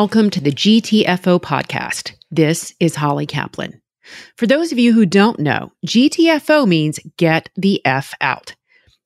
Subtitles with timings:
[0.00, 2.12] Welcome to the GTFO podcast.
[2.30, 3.82] This is Holly Kaplan.
[4.36, 8.54] For those of you who don't know, GTFO means get the F out.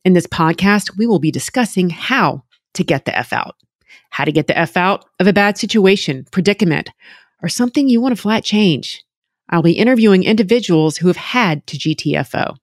[0.04, 2.44] In this podcast, we will be discussing how
[2.74, 3.54] to get the F out.
[4.10, 6.90] How to get the F out of a bad situation, predicament,
[7.42, 9.02] or something you want to flat change.
[9.48, 12.56] I'll be interviewing individuals who have had to GTFO.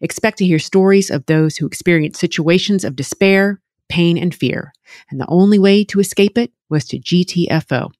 [0.00, 4.72] Expect to hear stories of those who experience situations of despair, pain, and fear.
[5.10, 7.90] And the only way to escape it was to GTFO.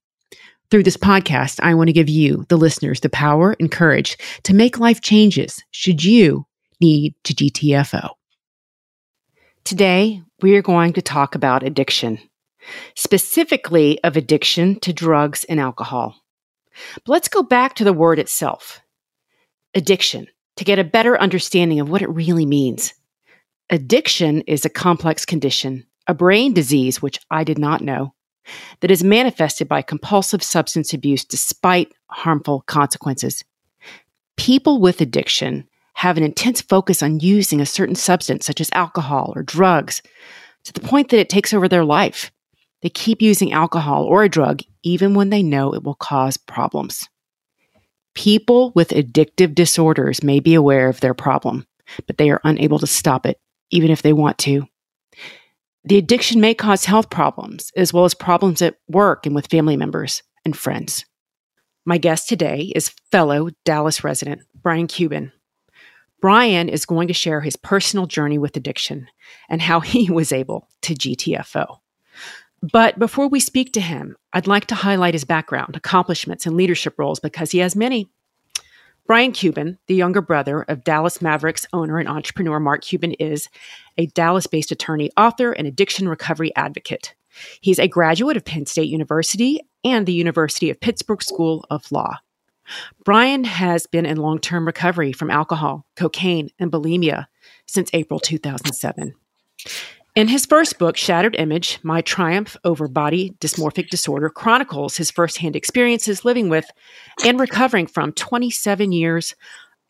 [0.70, 4.54] Through this podcast, I want to give you, the listeners, the power and courage to
[4.54, 6.46] make life changes should you
[6.80, 8.10] need to GTFO.
[9.64, 12.18] Today, we are going to talk about addiction,
[12.94, 16.16] specifically of addiction to drugs and alcohol.
[16.94, 18.80] But let's go back to the word itself
[19.74, 22.94] addiction to get a better understanding of what it really means.
[23.68, 28.14] Addiction is a complex condition, a brain disease, which I did not know,
[28.80, 33.44] that is manifested by compulsive substance abuse despite harmful consequences.
[34.36, 39.32] People with addiction have an intense focus on using a certain substance, such as alcohol
[39.34, 40.02] or drugs,
[40.64, 42.30] to the point that it takes over their life.
[42.82, 47.08] They keep using alcohol or a drug even when they know it will cause problems.
[48.14, 51.66] People with addictive disorders may be aware of their problem,
[52.06, 54.66] but they are unable to stop it, even if they want to.
[55.86, 59.76] The addiction may cause health problems, as well as problems at work and with family
[59.76, 61.04] members and friends.
[61.84, 65.30] My guest today is fellow Dallas resident Brian Cuban.
[66.20, 69.06] Brian is going to share his personal journey with addiction
[69.48, 71.78] and how he was able to GTFO.
[72.62, 76.98] But before we speak to him, I'd like to highlight his background, accomplishments, and leadership
[76.98, 78.08] roles because he has many.
[79.06, 83.48] Brian Cuban, the younger brother of Dallas Mavericks owner and entrepreneur Mark Cuban, is
[83.96, 87.14] a Dallas based attorney, author, and addiction recovery advocate.
[87.60, 92.16] He's a graduate of Penn State University and the University of Pittsburgh School of Law.
[93.04, 97.26] Brian has been in long term recovery from alcohol, cocaine, and bulimia
[97.66, 99.14] since April 2007.
[100.16, 105.54] In his first book, Shattered Image My Triumph Over Body Dysmorphic Disorder, chronicles his firsthand
[105.54, 106.70] experiences living with
[107.22, 109.34] and recovering from 27 years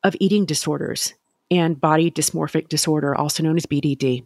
[0.02, 1.14] of eating disorders
[1.48, 4.24] and body dysmorphic disorder, also known as BDD.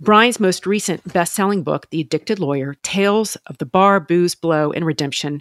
[0.00, 4.72] Brian's most recent best selling book, The Addicted Lawyer Tales of the Bar, Booze, Blow,
[4.72, 5.40] and Redemption,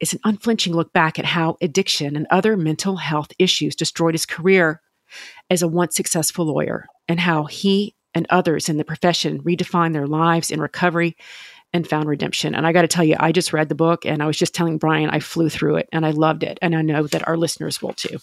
[0.00, 4.24] is an unflinching look back at how addiction and other mental health issues destroyed his
[4.24, 4.80] career
[5.50, 10.06] as a once successful lawyer and how he and others in the profession redefine their
[10.06, 11.16] lives in recovery
[11.74, 12.54] and found redemption.
[12.54, 14.54] And I got to tell you, I just read the book and I was just
[14.54, 16.58] telling Brian I flew through it and I loved it.
[16.62, 18.16] And I know that our listeners will too.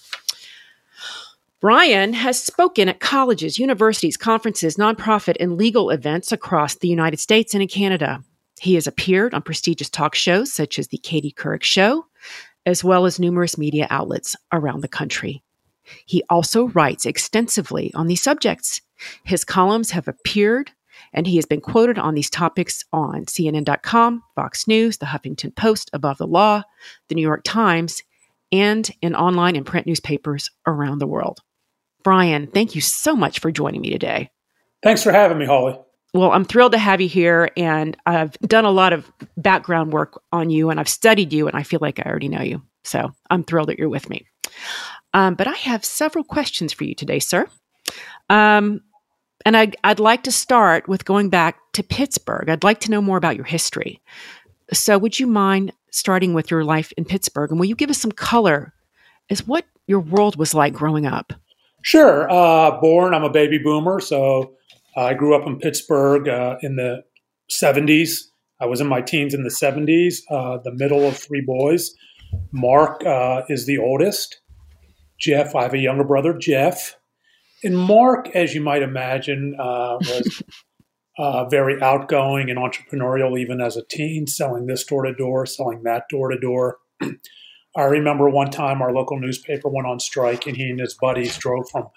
[1.61, 7.53] Brian has spoken at colleges, universities, conferences, nonprofit, and legal events across the United States
[7.53, 8.23] and in Canada.
[8.59, 12.07] He has appeared on prestigious talk shows such as The Katie Couric Show,
[12.65, 15.43] as well as numerous media outlets around the country.
[16.05, 18.81] He also writes extensively on these subjects.
[19.23, 20.71] His columns have appeared,
[21.13, 25.89] and he has been quoted on these topics on CNN.com, Fox News, the Huffington Post,
[25.93, 26.63] Above the Law,
[27.09, 28.01] the New York Times,
[28.51, 31.39] and in online and print newspapers around the world.
[32.03, 34.29] Brian, thank you so much for joining me today.
[34.83, 35.79] Thanks for having me, Holly.
[36.13, 40.21] Well, I'm thrilled to have you here, and I've done a lot of background work
[40.31, 42.61] on you, and I've studied you, and I feel like I already know you.
[42.83, 44.27] So I'm thrilled that you're with me.
[45.13, 47.47] Um, but I have several questions for you today, sir.
[48.29, 48.81] Um,
[49.45, 52.49] and I'd, I'd like to start with going back to Pittsburgh.
[52.49, 54.01] I'd like to know more about your history.
[54.71, 57.51] So, would you mind starting with your life in Pittsburgh?
[57.51, 58.73] And will you give us some color
[59.29, 61.33] as what your world was like growing up?
[61.81, 62.29] Sure.
[62.31, 63.99] Uh, born, I'm a baby boomer.
[63.99, 64.55] So,
[64.95, 67.03] I grew up in Pittsburgh uh, in the
[67.51, 68.19] 70s.
[68.59, 71.91] I was in my teens in the 70s, uh, the middle of three boys.
[72.51, 74.39] Mark uh, is the oldest.
[75.19, 76.95] Jeff, I have a younger brother, Jeff.
[77.63, 80.43] And Mark, as you might imagine, uh, was
[81.17, 85.83] uh, very outgoing and entrepreneurial even as a teen, selling this door to door, selling
[85.83, 86.77] that door to door.
[87.75, 91.37] I remember one time our local newspaper went on strike, and he and his buddies
[91.37, 91.87] drove from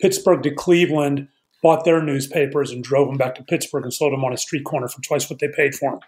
[0.00, 1.28] Pittsburgh to Cleveland,
[1.62, 4.64] bought their newspapers, and drove them back to Pittsburgh and sold them on a street
[4.64, 6.00] corner for twice what they paid for them.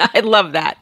[0.14, 0.78] I love that.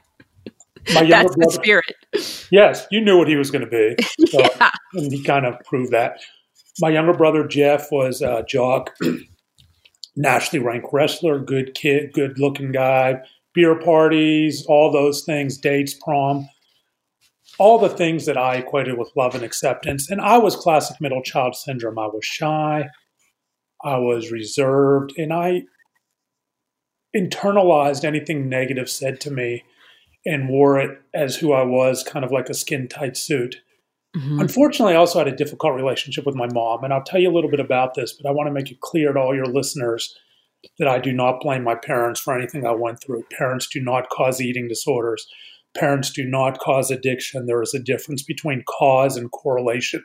[0.95, 2.47] My younger That's brother, the spirit.
[2.53, 3.97] Yes, you knew what he was going to be.
[4.29, 4.71] So, yeah.
[4.95, 6.21] And he kind of proved that.
[6.79, 8.95] My younger brother, Jeff, was a jock,
[10.17, 13.21] nationally ranked wrestler, good kid, good looking guy,
[13.55, 16.49] beer parties, all those things, dates, prom,
[17.59, 20.11] all the things that I equated with love and acceptance.
[20.11, 21.99] And I was classic middle child syndrome.
[21.99, 22.89] I was shy,
[23.85, 25.63] I was reserved, and I
[27.17, 29.65] internalized anything negative said to me
[30.25, 33.57] and wore it as who I was, kind of like a skin tight suit.
[34.17, 34.41] Mhm.
[34.41, 37.35] Unfortunately, I also had a difficult relationship with my mom, and I'll tell you a
[37.35, 40.17] little bit about this, but I want to make it clear to all your listeners
[40.79, 43.25] that I do not blame my parents for anything I went through.
[43.39, 45.27] Parents do not cause eating disorders.
[45.75, 47.47] Parents do not cause addiction.
[47.47, 50.05] There is a difference between cause and correlation.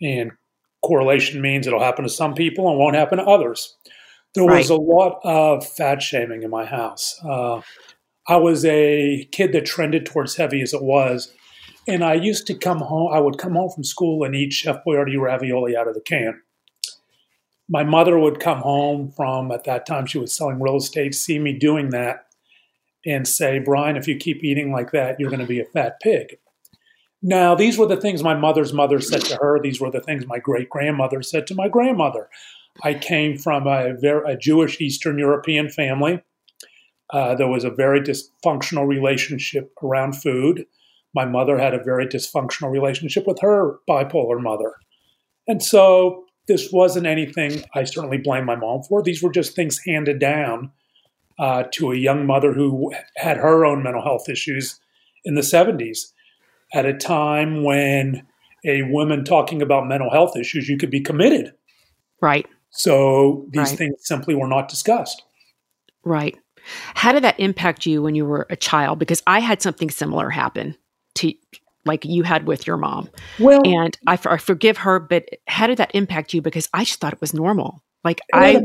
[0.00, 0.32] And
[0.82, 3.76] correlation means it'll happen to some people and won't happen to others.
[4.34, 7.20] There was a lot of fat shaming in my house.
[7.22, 7.60] Uh,
[8.28, 11.32] I was a kid that trended towards heavy as it was.
[11.90, 14.84] And I used to come home, I would come home from school and eat Chef
[14.86, 16.40] Boyardee ravioli out of the can.
[17.68, 21.40] My mother would come home from, at that time, she was selling real estate, see
[21.40, 22.26] me doing that,
[23.04, 25.98] and say, Brian, if you keep eating like that, you're going to be a fat
[26.00, 26.38] pig.
[27.22, 29.58] Now, these were the things my mother's mother said to her.
[29.60, 32.28] These were the things my great grandmother said to my grandmother.
[32.84, 36.22] I came from a, very, a Jewish Eastern European family.
[37.12, 40.66] Uh, there was a very dysfunctional relationship around food.
[41.14, 44.74] My mother had a very dysfunctional relationship with her bipolar mother.
[45.48, 49.02] And so this wasn't anything I certainly blame my mom for.
[49.02, 50.70] These were just things handed down
[51.38, 54.78] uh, to a young mother who had her own mental health issues
[55.24, 56.12] in the 70s
[56.72, 58.26] at a time when
[58.64, 61.52] a woman talking about mental health issues, you could be committed.
[62.20, 62.46] Right.
[62.70, 63.78] So these Right.
[63.78, 65.22] things simply were not discussed.
[66.04, 66.36] Right.
[66.94, 68.98] How did that impact you when you were a child?
[68.98, 70.76] Because I had something similar happen
[71.20, 71.34] to
[71.86, 73.08] like you had with your mom.
[73.38, 76.42] Well, And I, I forgive her, but how did that impact you?
[76.42, 77.82] Because I just thought it was normal.
[78.04, 78.62] Like it, had I, a,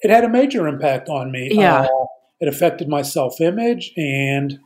[0.00, 1.50] it had a major impact on me.
[1.52, 1.82] Yeah.
[1.82, 2.06] Uh,
[2.40, 4.58] it affected my self image, and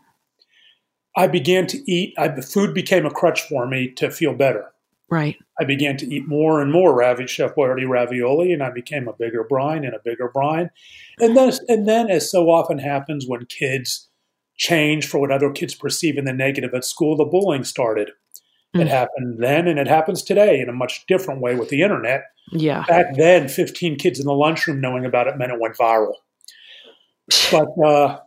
[1.17, 2.15] I began to eat.
[2.17, 4.73] I, the food became a crutch for me to feel better.
[5.11, 5.37] right.
[5.61, 9.13] I began to eat more and more ravi Chef Boyardee ravioli, and I became a
[9.13, 10.71] bigger Brian and a bigger Brian.
[11.19, 14.09] And then, and then, as so often happens when kids
[14.57, 18.11] change for what other kids perceive in the negative at school, the bullying started.
[18.75, 18.89] It Mm.
[18.89, 22.25] happened then, and it happens today in a much different way with the internet.
[22.51, 22.85] Yeah.
[22.89, 26.15] Back then, 15 kids in the lunchroom knowing about it meant it went viral.
[27.53, 28.21] But uh,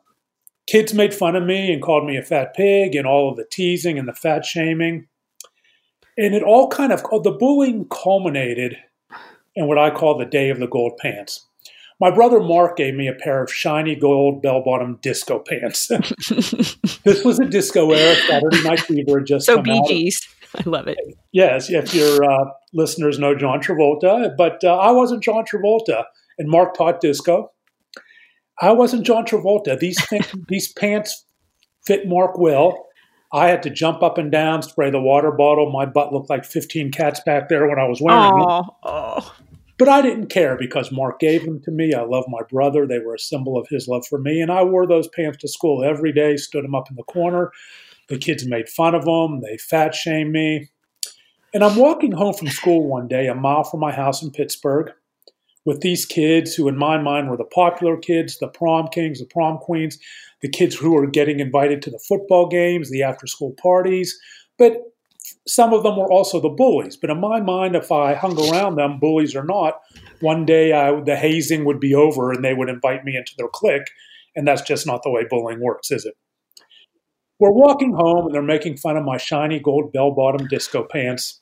[0.68, 3.46] kids made fun of me and called me a fat pig and all of the
[3.52, 5.08] teasing and the fat shaming.
[6.18, 8.78] And it all kind of, the bullying culminated
[9.56, 11.47] in what I call the day of the gold pants.
[12.00, 15.88] My brother Mark gave me a pair of shiny gold bell bottom disco pants.
[17.04, 18.16] this was a disco era.
[18.28, 19.82] Saturday Night Fever had just so come Bee.
[19.88, 20.28] Gees.
[20.56, 20.98] I love it.
[21.32, 26.06] Yes, if your uh, listeners know John Travolta, but uh, I wasn't John Travolta,
[26.38, 27.52] and Mark taught disco.
[28.62, 29.78] I wasn't John Travolta.
[29.78, 31.26] These things, these pants
[31.86, 32.86] fit Mark well.
[33.34, 35.70] I had to jump up and down, spray the water bottle.
[35.70, 38.42] My butt looked like 15 cats back there when I was wearing them.
[38.42, 39.36] Oh, oh.
[39.78, 41.94] But I didn't care because Mark gave them to me.
[41.94, 42.88] I love my brother.
[42.88, 44.42] They were a symbol of his love for me.
[44.42, 47.52] And I wore those pants to school every day, stood them up in the corner.
[48.10, 49.42] The kids made fun of them.
[49.42, 50.70] They fat shamed me.
[51.54, 54.92] And I'm walking home from school one day, a mile from my house in Pittsburgh,
[55.66, 59.26] with these kids who, in my mind, were the popular kids, the prom kings, the
[59.26, 59.98] prom queens,
[60.42, 64.20] the kids who were getting invited to the football games, the after school parties.
[64.58, 64.78] But
[65.48, 66.98] some of them were also the bullies.
[66.98, 69.80] But in my mind, if I hung around them, bullies or not,
[70.20, 73.48] one day I, the hazing would be over and they would invite me into their
[73.48, 73.90] clique.
[74.36, 76.16] And that's just not the way bullying works, is it?
[77.40, 81.40] We're walking home and they're making fun of my shiny gold bell bottom disco pants.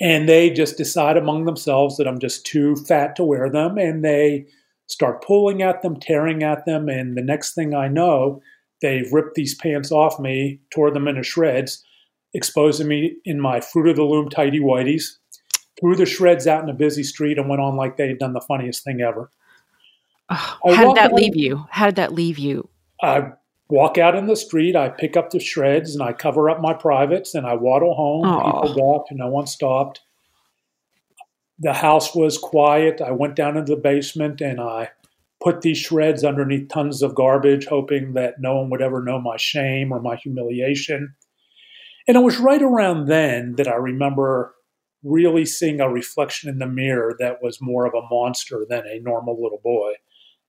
[0.00, 3.78] And they just decide among themselves that I'm just too fat to wear them.
[3.78, 4.46] And they
[4.86, 6.88] start pulling at them, tearing at them.
[6.88, 8.42] And the next thing I know,
[8.82, 11.84] they've ripped these pants off me, tore them into shreds,
[12.34, 15.16] exposing me in my Fruit of the Loom tidy whities,
[15.80, 18.32] threw the shreds out in a busy street, and went on like they had done
[18.32, 19.30] the funniest thing ever.
[20.30, 21.64] Oh, how did that out- leave you?
[21.70, 22.68] How did that leave you?
[23.02, 23.32] I
[23.68, 26.74] walk out in the street, I pick up the shreds, and I cover up my
[26.74, 28.24] privates, and I waddle home.
[28.26, 28.62] Aw.
[28.62, 30.00] People walked, and no one stopped.
[31.58, 33.00] The house was quiet.
[33.00, 34.90] I went down into the basement and I
[35.40, 39.36] put these shreds underneath tons of garbage, hoping that no one would ever know my
[39.36, 41.14] shame or my humiliation.
[42.06, 44.54] And it was right around then that I remember
[45.02, 49.00] really seeing a reflection in the mirror that was more of a monster than a
[49.00, 49.92] normal little boy,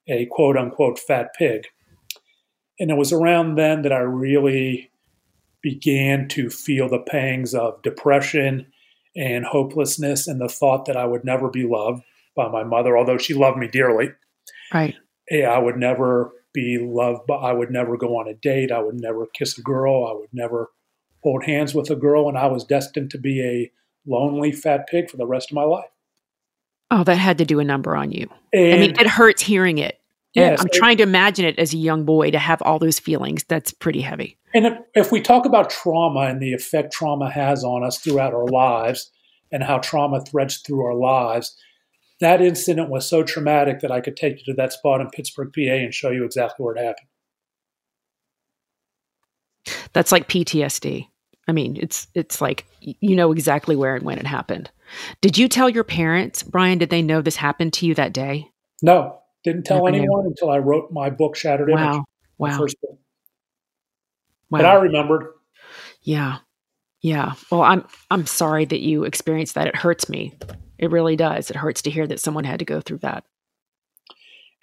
[0.08, 1.68] a quote unquote fat pig.
[2.80, 4.92] And it was around then that I really
[5.62, 8.68] began to feel the pangs of depression
[9.16, 12.04] and hopelessness and the thought that I would never be loved
[12.36, 14.12] by my mother, although she loved me dearly.
[14.74, 14.96] Right.
[15.32, 18.72] Eh, I would never be loved, but I would never go on a date.
[18.72, 20.06] I would never kiss a girl.
[20.06, 20.70] I would never
[21.26, 22.30] hold hands with a girl.
[22.30, 23.72] And I was destined to be a
[24.08, 25.90] lonely fat pig for the rest of my life.
[26.92, 28.30] Oh, that had to do a number on you.
[28.54, 30.00] And I mean, it hurts hearing it.
[30.36, 33.44] Yeah, I'm trying to imagine it as a young boy to have all those feelings.
[33.46, 34.38] That's pretty heavy.
[34.54, 38.34] And if, if we talk about trauma and the effect trauma has on us throughout
[38.34, 39.10] our lives
[39.52, 41.58] and how trauma threads through our lives,
[42.20, 45.52] that incident was so traumatic that I could take you to that spot in Pittsburgh,
[45.56, 47.08] PA, and show you exactly where it happened.
[49.94, 51.08] That's like PTSD.
[51.48, 54.70] I mean, it's it's like you know exactly where and when it happened.
[55.22, 56.78] Did you tell your parents, Brian?
[56.78, 58.50] Did they know this happened to you that day?
[58.82, 60.30] No, didn't tell Never anyone knew.
[60.30, 61.94] until I wrote my book, Shattered wow.
[61.94, 62.06] Image.
[62.38, 62.58] Wow.
[62.58, 63.00] First book.
[64.50, 64.60] Wow.
[64.60, 65.34] But I remembered.
[66.02, 66.38] Yeah.
[67.02, 67.34] Yeah.
[67.52, 69.68] Well, I'm I'm sorry that you experienced that.
[69.68, 70.34] It hurts me.
[70.78, 71.50] It really does.
[71.50, 73.24] It hurts to hear that someone had to go through that.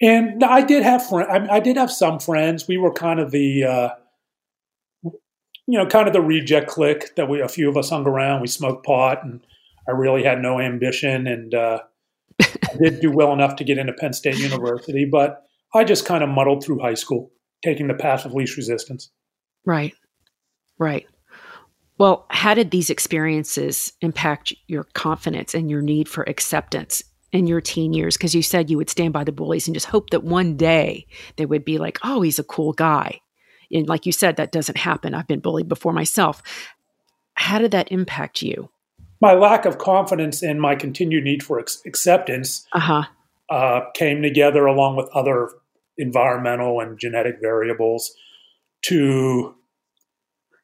[0.01, 1.29] And I did have friends.
[1.31, 2.67] I, I, did have some friends.
[2.67, 3.89] We were kind of the, uh,
[5.67, 8.41] you know, kind of the reject clique that we a few of us hung around.
[8.41, 9.41] We smoked pot, and
[9.89, 11.81] I really had no ambition, and uh,
[12.41, 16.23] I did do well enough to get into Penn State University, but I just kind
[16.23, 17.33] of muddled through high school,
[17.65, 19.11] taking the path of least resistance.
[19.65, 19.95] Right,
[20.79, 21.07] right.
[21.99, 27.61] Well, how did these experiences impact your confidence and your need for acceptance in your
[27.61, 28.17] teen years?
[28.17, 31.07] Because you said you would stand by the bullies and just hope that one day
[31.37, 33.21] they would be like, oh, he's a cool guy.
[33.73, 35.15] And like you said, that doesn't happen.
[35.15, 36.43] I've been bullied before myself.
[37.35, 38.71] How did that impact you?
[39.21, 43.05] My lack of confidence and my continued need for ex- acceptance uh-huh.
[43.51, 45.51] uh, came together along with other
[45.97, 48.13] environmental and genetic variables
[48.83, 49.55] to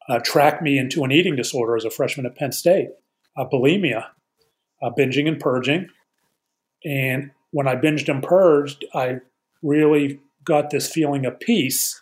[0.08, 2.88] uh, track me into an eating disorder as a freshman at Penn State,
[3.36, 4.06] uh, bulimia,
[4.82, 5.88] uh, binging and purging.
[6.84, 9.20] And when I binged and purged, I
[9.62, 12.00] really got this feeling of peace,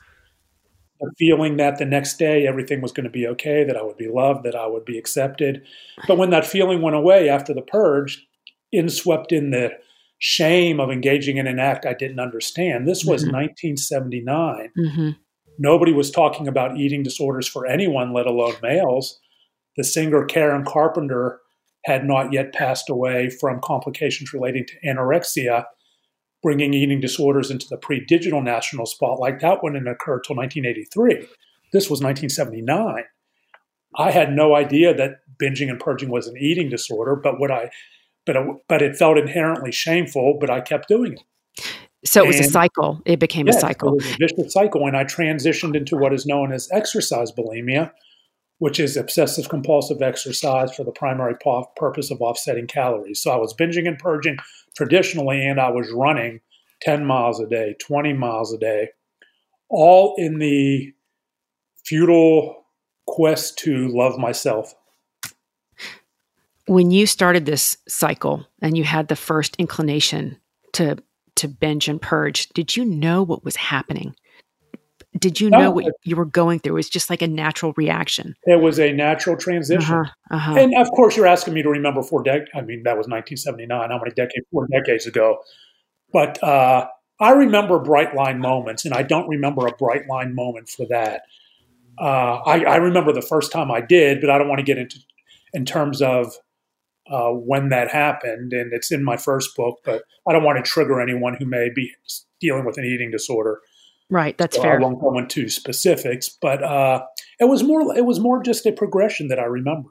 [1.03, 3.97] a feeling that the next day everything was going to be okay, that I would
[3.97, 5.63] be loved, that I would be accepted.
[6.07, 8.27] But when that feeling went away after the purge,
[8.73, 9.71] in swept in the
[10.19, 12.87] shame of engaging in an act I didn't understand.
[12.87, 13.37] This was mm-hmm.
[13.37, 14.71] 1979.
[14.79, 15.11] Mm-hmm.
[15.59, 19.19] Nobody was talking about eating disorders for anyone, let alone males.
[19.77, 21.41] The singer Karen Carpenter
[21.85, 25.65] had not yet passed away from complications relating to anorexia,
[26.47, 29.41] bringing eating disorders into the pre digital national spotlight.
[29.41, 31.27] That wouldn't occur till 1983.
[31.73, 33.03] This was 1979.
[33.97, 37.71] I had no idea that binging and purging was an eating disorder, but what I
[38.27, 41.67] but it, but it felt inherently shameful, but I kept doing it.
[42.05, 43.03] So it was and, a cycle.
[43.05, 43.89] It became yes, a cycle.
[43.89, 44.87] It was a vicious cycle.
[44.87, 47.91] And I transitioned into what is known as exercise bulimia,
[48.59, 51.35] which is obsessive compulsive exercise for the primary
[51.77, 53.21] purpose of offsetting calories.
[53.21, 54.39] So I was binging and purging
[54.77, 56.41] traditionally, and I was running
[56.83, 58.89] 10 miles a day, 20 miles a day,
[59.69, 60.93] all in the
[61.85, 62.65] futile
[63.07, 64.75] quest to love myself.
[66.67, 70.39] When you started this cycle and you had the first inclination
[70.73, 70.97] to
[71.37, 74.17] to binge and purge, did you know what was happening?
[75.19, 76.75] Did you know no, what you were going through?
[76.75, 78.35] It was just like a natural reaction.
[78.45, 79.95] It was a natural transition.
[79.95, 80.55] Uh-huh, uh-huh.
[80.59, 82.51] And of course, you're asking me to remember four decades.
[82.55, 83.91] I mean, that was 1979.
[83.91, 84.47] How many decades?
[84.51, 85.39] Four decades ago.
[86.13, 86.89] But uh,
[87.21, 91.23] I remember bright line moments, and I don't remember a bright line moment for that.
[91.99, 94.77] Uh, I, I, remember the first time I did, but I don't want to get
[94.77, 94.99] into
[95.55, 96.35] in terms of
[97.11, 99.79] uh, when that happened, and it's in my first book.
[99.83, 101.93] But I don't want to trigger anyone who may be
[102.41, 103.61] dealing with an eating disorder.
[104.09, 104.79] Right, that's so fair.
[104.79, 107.05] I won't go into specifics, but uh,
[107.41, 107.97] it was more.
[107.97, 109.91] It was more just a progression that I remember.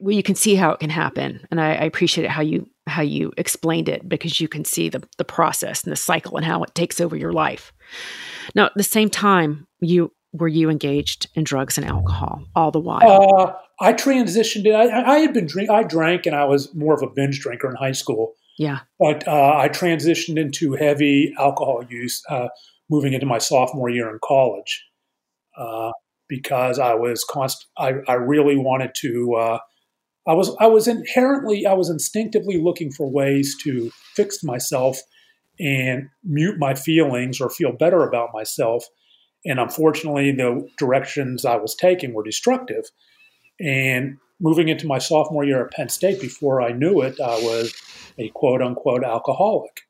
[0.00, 2.68] Well, you can see how it can happen, and I, I appreciate it how you
[2.86, 6.44] how you explained it because you can see the the process and the cycle and
[6.44, 7.72] how it takes over your life.
[8.54, 12.80] Now, at the same time, you were you engaged in drugs and alcohol all the
[12.80, 13.00] while?
[13.08, 14.70] Uh, I transitioned.
[14.74, 15.70] I, I had been drink.
[15.70, 18.34] I drank, and I was more of a binge drinker in high school.
[18.58, 22.48] Yeah, but uh, I transitioned into heavy alcohol use, uh,
[22.90, 24.84] moving into my sophomore year in college,
[25.56, 25.90] uh,
[26.28, 27.66] because I was const.
[27.78, 29.34] I, I really wanted to.
[29.34, 29.58] Uh,
[30.26, 34.98] I was I was inherently I was instinctively looking for ways to fix myself
[35.60, 38.86] and mute my feelings or feel better about myself
[39.44, 42.90] and unfortunately, the directions I was taking were destructive.
[43.60, 47.74] And moving into my sophomore year at Penn State, before I knew it, I was
[48.18, 49.82] a quote unquote alcoholic.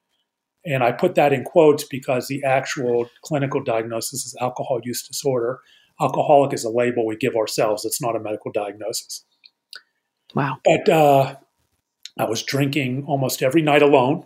[0.66, 5.60] And I put that in quotes because the actual clinical diagnosis is alcohol use disorder.
[6.00, 9.24] Alcoholic is a label we give ourselves, it's not a medical diagnosis.
[10.34, 10.58] Wow.
[10.64, 11.36] But uh,
[12.18, 14.24] I was drinking almost every night alone.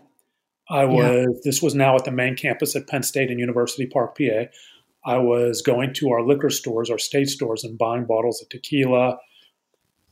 [0.70, 1.40] I was, yeah.
[1.44, 4.46] this was now at the main campus at Penn State and University Park, PA.
[5.04, 9.18] I was going to our liquor stores, our state stores, and buying bottles of tequila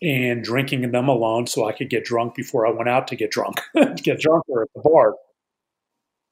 [0.03, 3.31] and drinking them alone so I could get drunk before I went out to get
[3.31, 5.15] drunk, to get drunk or at the bar.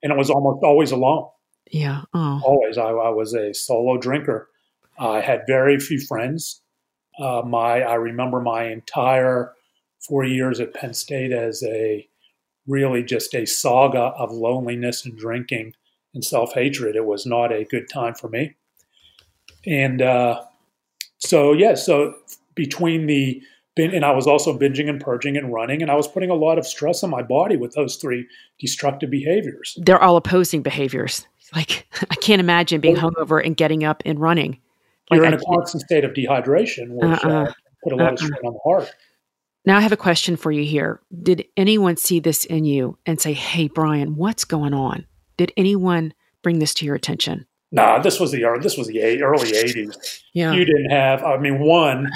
[0.05, 1.29] And it was almost always alone.
[1.73, 2.03] Yeah.
[2.15, 2.41] Oh.
[2.45, 2.79] Always.
[2.79, 4.49] I, I was a solo drinker.
[4.99, 6.61] I had very few friends.
[7.19, 9.53] Uh, my I remember my entire
[10.01, 12.07] four years at Penn State as a
[12.67, 15.75] really just a saga of loneliness and drinking
[16.15, 16.97] and self hatred.
[16.97, 18.55] It was not a good time for me.
[19.67, 20.43] And uh,
[21.19, 22.15] so, yeah, so
[22.55, 23.43] between the
[23.77, 26.59] and I was also binging and purging and running, and I was putting a lot
[26.59, 28.27] of stress on my body with those three
[28.59, 29.77] destructive behaviors.
[29.81, 31.27] They're all opposing behaviors.
[31.55, 34.61] Like I can't imagine being hungover and getting up and running.
[35.11, 37.29] You're like, in a constant state of dehydration, which uh-uh.
[37.29, 37.53] uh,
[37.83, 38.13] put a lot uh-uh.
[38.13, 38.91] of strain on the heart.
[39.67, 41.01] Now I have a question for you here.
[41.23, 46.15] Did anyone see this in you and say, "Hey, Brian, what's going on?" Did anyone
[46.43, 47.47] bring this to your attention?
[47.73, 50.23] Nah, this was the this was the early '80s.
[50.33, 51.25] Yeah, you didn't have.
[51.25, 52.11] I mean, one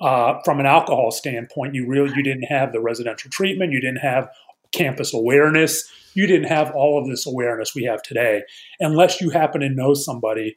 [0.00, 3.98] uh, from an alcohol standpoint, you really you didn't have the residential treatment, you didn't
[3.98, 4.28] have
[4.72, 8.42] campus awareness, you didn't have all of this awareness we have today,
[8.80, 10.56] unless you happen to know somebody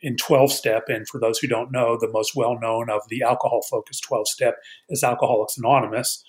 [0.00, 0.84] in 12 step.
[0.88, 4.28] And for those who don't know, the most well known of the alcohol focused 12
[4.28, 4.56] step
[4.88, 6.24] is Alcoholics Anonymous,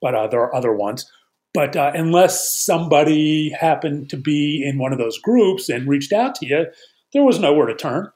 [0.00, 1.10] but uh, there are other ones.
[1.54, 6.34] But uh, unless somebody happened to be in one of those groups and reached out
[6.36, 6.66] to you,
[7.12, 8.10] there was nowhere to turn.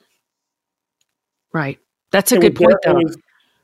[1.53, 1.79] Right.
[2.13, 2.95] That's a it good point, though.
[2.95, 3.17] Was,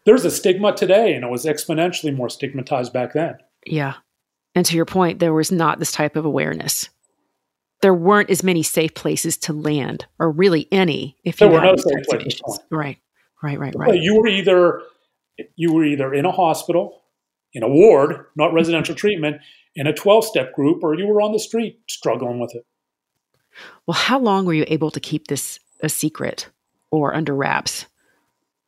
[0.04, 3.36] there's a stigma today, and it was exponentially more stigmatized back then.
[3.66, 3.94] Yeah.
[4.54, 6.88] And to your point, there was not this type of awareness.
[7.80, 11.16] There weren't as many safe places to land, or really any.
[11.24, 12.40] If there you were no safe places,
[12.70, 12.98] right,
[13.42, 14.00] right, right, right.
[14.00, 14.82] you were either
[15.56, 17.02] you were either in a hospital,
[17.52, 18.56] in a ward, not mm-hmm.
[18.56, 19.40] residential treatment,
[19.74, 22.64] in a twelve-step group, or you were on the street struggling with it.
[23.86, 26.50] Well, how long were you able to keep this a secret
[26.90, 27.86] or under wraps?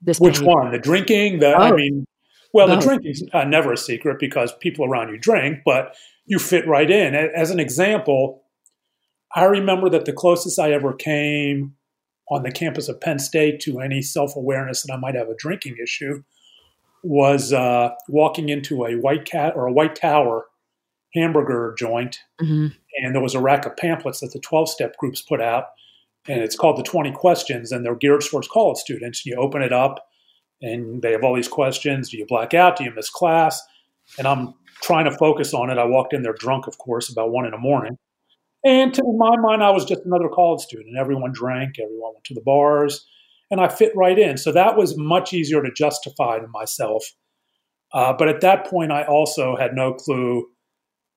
[0.05, 0.55] This which behavior?
[0.55, 0.73] one?
[0.73, 1.41] The drinking?
[1.41, 1.61] The oh.
[1.61, 2.07] I mean,
[2.53, 6.69] well, the drinking's uh, never a secret because people around you drink, but you fit
[6.69, 7.15] right in.
[7.15, 8.45] As an example,
[9.35, 11.75] I remember that the closest I ever came
[12.31, 15.35] on the campus of Penn State to any self awareness that I might have a
[15.35, 16.23] drinking issue
[17.03, 20.47] was uh, walking into a white cat or a white tower
[21.15, 22.69] hamburger joint, mm-hmm.
[22.99, 25.67] and there was a rack of pamphlets that the 12 step groups put out,
[26.29, 29.25] and it's called the 20 questions, and they're geared towards college students.
[29.27, 30.07] You open it up,
[30.63, 32.11] and they have all these questions.
[32.11, 32.77] Do you black out?
[32.77, 33.63] Do you miss class?
[34.19, 35.79] And I'm trying to focus on it.
[35.79, 37.99] I walked in there drunk, of course, about one in the morning.
[38.65, 40.97] And to my mind, I was just another college student.
[40.99, 43.07] Everyone drank, everyone went to the bars,
[43.51, 44.39] and I fit right in.
[44.39, 47.05] So that was much easier to justify to myself.
[47.93, 50.47] Uh, but at that point, I also had no clue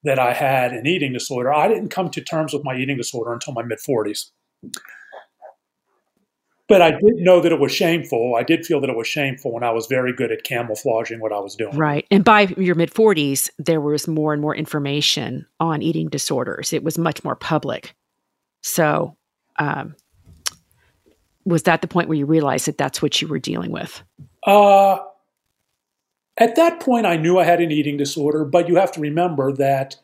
[0.03, 1.53] that I had an eating disorder.
[1.53, 4.31] I didn't come to terms with my eating disorder until my mid 40s.
[6.67, 8.35] But I did know that it was shameful.
[8.37, 11.31] I did feel that it was shameful when I was very good at camouflaging what
[11.31, 11.77] I was doing.
[11.77, 12.05] Right.
[12.11, 16.73] And by your mid 40s, there was more and more information on eating disorders.
[16.73, 17.95] It was much more public.
[18.61, 19.15] So,
[19.57, 19.95] um,
[21.45, 24.03] was that the point where you realized that that's what you were dealing with?
[24.45, 24.97] Uh,
[26.37, 29.53] at that point, I knew I had an eating disorder, but you have to remember
[29.53, 29.95] that,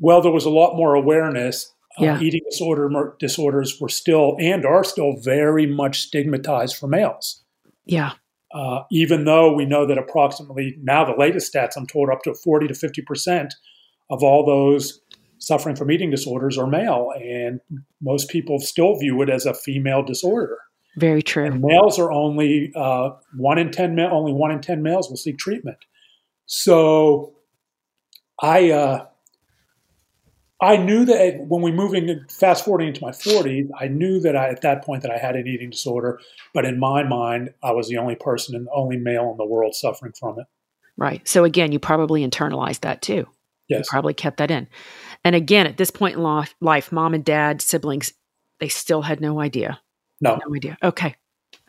[0.00, 2.16] well, there was a lot more awareness yeah.
[2.16, 7.42] Uh, eating disorder disorders were still and are still very much stigmatized for males.
[7.84, 8.12] Yeah.
[8.54, 12.34] Uh, even though we know that approximately now the latest stats I'm told up to
[12.34, 13.54] 40 to 50 percent
[14.10, 15.00] of all those
[15.42, 17.60] suffering from eating disorders are male, and
[18.00, 20.58] most people still view it as a female disorder.
[20.96, 21.46] Very true.
[21.46, 23.96] And males are only uh, one in ten.
[23.96, 25.78] Ma- only one in ten males will seek treatment.
[26.46, 27.34] So,
[28.40, 29.06] I uh,
[30.62, 34.48] I knew that when we moving fast forwarding into my 40s, I knew that I,
[34.48, 36.20] at that point that I had an eating disorder.
[36.54, 39.44] But in my mind, I was the only person and the only male in the
[39.44, 40.46] world suffering from it.
[40.96, 41.26] Right.
[41.26, 43.26] So again, you probably internalized that too.
[43.68, 43.86] Yes.
[43.86, 44.68] You probably kept that in.
[45.24, 48.12] And again, at this point in life, mom and dad, siblings,
[48.60, 49.80] they still had no idea.
[50.20, 50.38] No.
[50.46, 50.78] No idea.
[50.80, 51.16] Okay.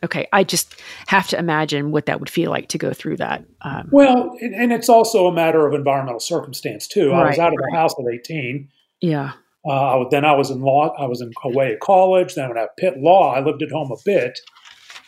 [0.04, 0.28] Okay.
[0.32, 3.44] I just have to imagine what that would feel like to go through that.
[3.62, 7.10] Um, well, and it's also a matter of environmental circumstance too.
[7.10, 7.72] Right, I was out of right.
[7.72, 8.68] the house at 18
[9.00, 9.32] yeah.
[9.68, 10.94] Uh, then I was in law.
[10.98, 12.34] I was in away at college.
[12.34, 14.38] Then when I Pitt Law, I lived at home a bit,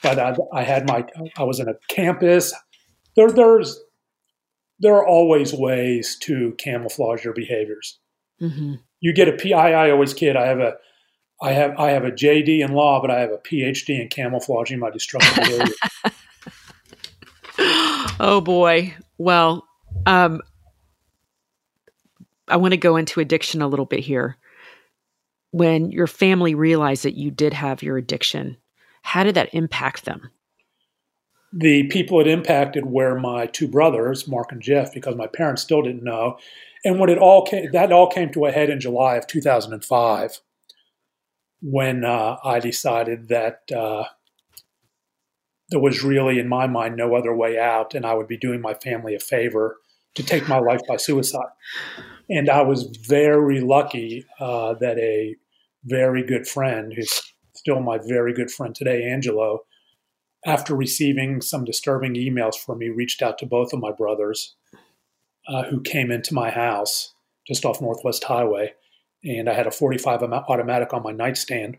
[0.02, 1.04] but I, I had my.
[1.36, 2.54] I was in a campus.
[3.16, 3.78] There, there's,
[4.78, 7.98] there are always ways to camouflage your behaviors.
[8.40, 8.74] Mm-hmm.
[9.00, 9.72] You get a PI.
[9.72, 10.36] I always kid.
[10.36, 10.74] I have a,
[11.42, 14.78] I have I have a JD in law, but I have a PhD in camouflaging
[14.78, 15.74] my destructive behavior.
[18.20, 18.94] oh boy.
[19.18, 19.66] Well,
[20.06, 20.40] um,
[22.48, 24.36] I want to go into addiction a little bit here.
[25.50, 28.56] When your family realized that you did have your addiction,
[29.02, 30.30] how did that impact them?
[31.52, 35.82] The people it impacted were my two brothers, Mark and Jeff, because my parents still
[35.82, 36.38] didn't know.
[36.84, 40.40] And when it all came, that all came to a head in July of 2005.
[41.62, 44.04] when uh, I decided that uh,
[45.70, 48.60] there was really, in my mind, no other way out, and I would be doing
[48.60, 49.78] my family a favor
[50.16, 51.48] to take my life by suicide.
[52.28, 55.36] And I was very lucky uh, that a
[55.84, 59.60] very good friend, who's still my very good friend today, Angelo,
[60.44, 64.56] after receiving some disturbing emails from me, reached out to both of my brothers
[65.48, 67.14] uh, who came into my house
[67.46, 68.74] just off Northwest Highway.
[69.24, 71.78] And I had a 45 automatic on my nightstand.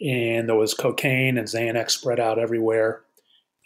[0.00, 3.02] And there was cocaine and Xanax spread out everywhere.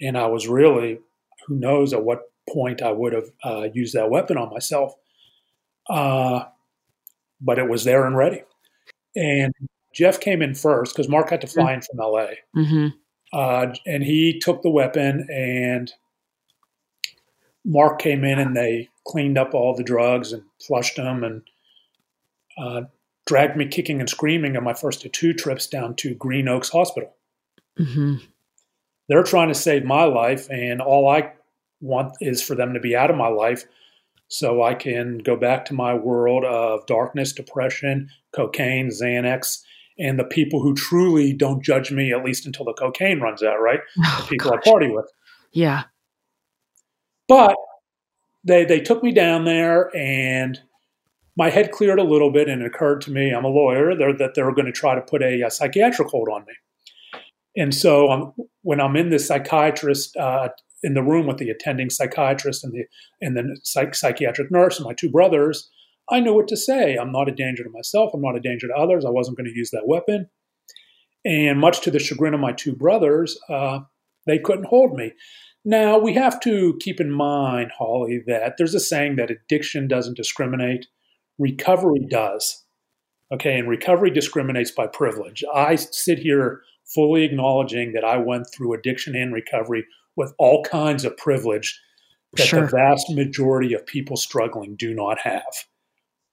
[0.01, 0.99] And I was really,
[1.47, 4.95] who knows at what point I would have uh, used that weapon on myself.
[5.89, 6.45] Uh,
[7.41, 8.43] but it was there and ready.
[9.15, 9.53] And
[9.95, 12.27] Jeff came in first because Mark had to fly in from LA.
[12.57, 12.89] Mm-hmm.
[13.33, 15.93] Uh, and he took the weapon, and
[17.65, 21.43] Mark came in and they cleaned up all the drugs and flushed them and
[22.59, 22.83] uh,
[23.27, 26.69] dragged me kicking and screaming on my first of two trips down to Green Oaks
[26.69, 27.15] Hospital.
[27.79, 28.17] Mm-hmm.
[29.09, 31.33] They're trying to save my life, and all I
[31.81, 33.65] want is for them to be out of my life
[34.29, 39.63] so I can go back to my world of darkness, depression, cocaine, Xanax,
[39.99, 43.61] and the people who truly don't judge me, at least until the cocaine runs out,
[43.61, 43.81] right?
[44.05, 44.63] Oh, the people gosh.
[44.67, 45.11] I party with.
[45.53, 45.85] Yeah.
[47.29, 47.57] But
[48.45, 50.61] they they took me down there and
[51.37, 54.33] my head cleared a little bit and it occurred to me, I'm a lawyer, that
[54.35, 56.55] they're going to try to put a, a psychiatric hold on me.
[57.57, 60.49] And so um, when I'm in this psychiatrist uh,
[60.83, 62.85] in the room with the attending psychiatrist and the
[63.21, 65.71] and the psych- psychiatric nurse and my two brothers,
[66.11, 66.97] I knew what to say.
[66.97, 68.13] I'm not a danger to myself.
[68.15, 69.05] I'm not a danger to others.
[69.05, 70.29] I wasn't going to use that weapon.
[71.25, 73.81] And much to the chagrin of my two brothers, uh,
[74.27, 75.13] they couldn't hold me.
[75.65, 80.17] Now, we have to keep in mind, Holly, that there's a saying that addiction doesn't
[80.17, 80.87] discriminate,
[81.39, 82.65] recovery does.
[83.35, 85.43] Okay, and recovery discriminates by privilege.
[85.53, 86.61] I sit here
[86.95, 89.85] fully acknowledging that I went through addiction and recovery
[90.17, 91.81] with all kinds of privilege
[92.37, 92.63] that sure.
[92.63, 95.43] the vast majority of people struggling do not have.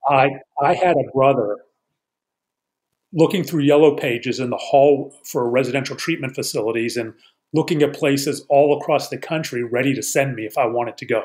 [0.07, 0.29] I
[0.61, 1.57] I had a brother
[3.13, 7.13] looking through yellow pages in the hall for residential treatment facilities and
[7.53, 11.05] looking at places all across the country ready to send me if I wanted to
[11.05, 11.23] go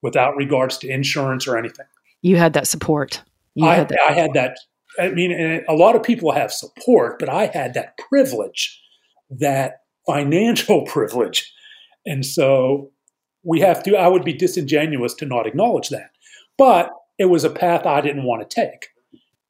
[0.00, 1.86] without regards to insurance or anything.
[2.22, 3.22] You had that support.
[3.54, 4.00] You I had that.
[4.08, 4.56] I had that.
[4.98, 8.80] I mean, a lot of people have support, but I had that privilege,
[9.30, 11.52] that financial privilege.
[12.06, 12.90] And so
[13.42, 16.10] we have to, I would be disingenuous to not acknowledge that.
[16.58, 18.88] But it was a path I didn't want to take.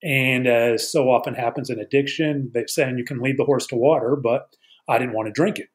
[0.02, 3.76] And as so often happens in addiction, they're saying you can lead the horse to
[3.76, 4.48] water, but
[4.88, 5.68] I didn't want to drink it.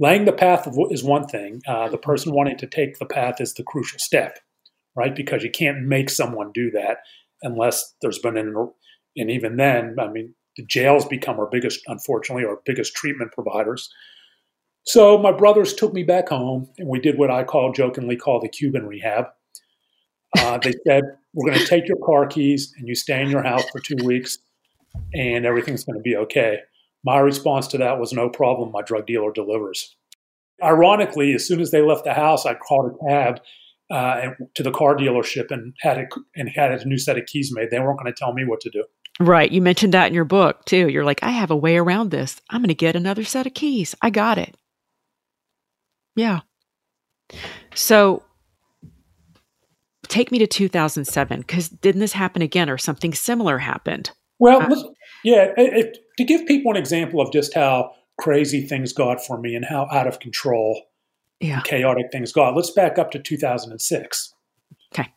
[0.00, 1.60] Laying the path is one thing.
[1.66, 4.38] Uh, the person wanting to take the path is the crucial step,
[4.96, 5.14] right?
[5.14, 6.98] Because you can't make someone do that
[7.42, 8.54] unless there's been an,
[9.16, 13.88] and even then, I mean, the jails become our biggest, unfortunately, our biggest treatment providers.
[14.84, 18.40] So my brothers took me back home, and we did what I call jokingly call
[18.40, 19.26] the Cuban rehab.
[20.36, 23.42] Uh, they said, We're going to take your car keys and you stay in your
[23.42, 24.38] house for two weeks
[25.14, 26.58] and everything's going to be okay.
[27.04, 28.72] My response to that was no problem.
[28.72, 29.96] My drug dealer delivers.
[30.62, 33.40] Ironically, as soon as they left the house, I called a cab
[33.90, 37.52] uh, to the car dealership and had a, and had a new set of keys
[37.54, 37.70] made.
[37.70, 38.84] They weren't going to tell me what to do.
[39.20, 39.50] Right.
[39.50, 40.88] You mentioned that in your book too.
[40.88, 42.40] You're like, I have a way around this.
[42.50, 43.94] I'm going to get another set of keys.
[44.02, 44.56] I got it.
[46.18, 46.40] Yeah.
[47.74, 48.24] So
[50.08, 54.10] take me to 2007 because didn't this happen again or something similar happened?
[54.40, 54.90] Well, uh,
[55.22, 55.52] yeah.
[55.56, 59.64] It, to give people an example of just how crazy things got for me and
[59.64, 60.82] how out of control
[61.38, 61.60] yeah.
[61.60, 64.34] chaotic things got, let's back up to 2006.
[64.92, 65.12] Okay.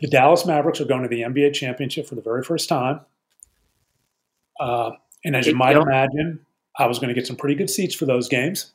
[0.00, 3.00] The Dallas Mavericks are going to the NBA championship for the very first time.
[4.58, 4.92] Uh,
[5.22, 6.46] and as you might imagine,
[6.78, 8.72] I was going to get some pretty good seats for those games.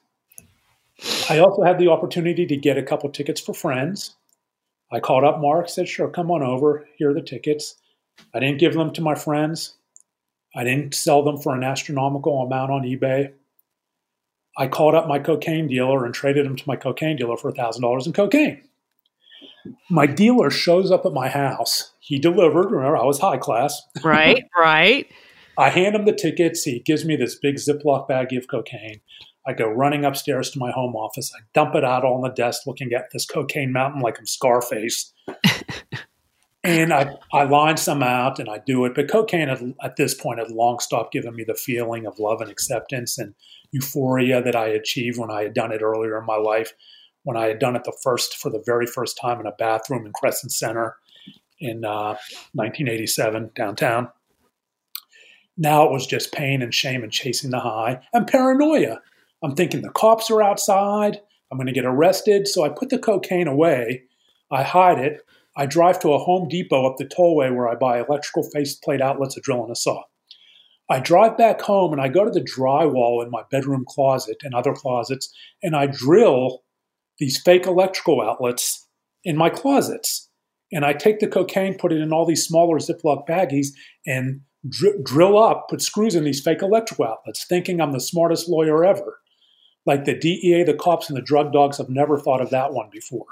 [1.30, 4.16] I also had the opportunity to get a couple tickets for friends.
[4.92, 6.86] I called up Mark, said, sure, come on over.
[6.98, 7.76] Here are the tickets.
[8.36, 9.76] I didn't give them to my friends.
[10.56, 13.32] I didn't sell them for an astronomical amount on eBay.
[14.58, 18.06] I called up my cocaine dealer and traded him to my cocaine dealer for $1,000
[18.06, 18.62] in cocaine.
[19.90, 21.94] My dealer shows up at my house.
[22.00, 22.72] He delivered.
[22.72, 23.82] Remember, I was high class.
[24.04, 25.08] Right, right.
[25.58, 26.64] I hand him the tickets.
[26.64, 29.02] He gives me this big Ziploc baggie of cocaine.
[29.46, 31.32] I go running upstairs to my home office.
[31.36, 35.14] I dump it out on the desk, looking at this cocaine mountain like I'm Scarface.
[36.64, 38.94] and I, I line some out and I do it.
[38.94, 42.42] But cocaine had, at this point had long stopped giving me the feeling of love
[42.42, 43.34] and acceptance and
[43.72, 46.74] euphoria that I achieved when I had done it earlier in my life.
[47.24, 50.06] When I had done it the first for the very first time in a bathroom
[50.06, 50.96] in Crescent Center
[51.60, 52.18] in uh,
[52.54, 54.10] 1987 downtown.
[55.58, 59.00] Now it was just pain and shame and chasing the high and paranoia.
[59.44, 61.22] I'm thinking the cops are outside.
[61.52, 62.48] I'm going to get arrested.
[62.48, 64.04] So I put the cocaine away.
[64.52, 65.22] I hide it.
[65.58, 69.36] I drive to a Home Depot up the tollway where I buy electrical faceplate outlets,
[69.38, 70.04] a drill, and a saw.
[70.90, 74.54] I drive back home and I go to the drywall in my bedroom closet and
[74.54, 76.64] other closets and I drill
[77.18, 78.88] these fake electrical outlets
[79.24, 80.30] in my closets.
[80.74, 83.68] And I take the cocaine, put it in all these smaller Ziploc baggies,
[84.06, 88.50] and dr- drill up, put screws in these fake electrical outlets, thinking I'm the smartest
[88.50, 89.21] lawyer ever.
[89.86, 92.90] Like the DEA, the cops, and the drug dogs have never thought of that one
[92.92, 93.26] before.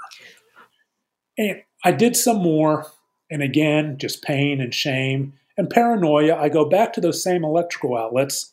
[1.38, 2.86] And I did some more,
[3.30, 6.36] and again, just pain and shame and paranoia.
[6.36, 8.52] I go back to those same electrical outlets.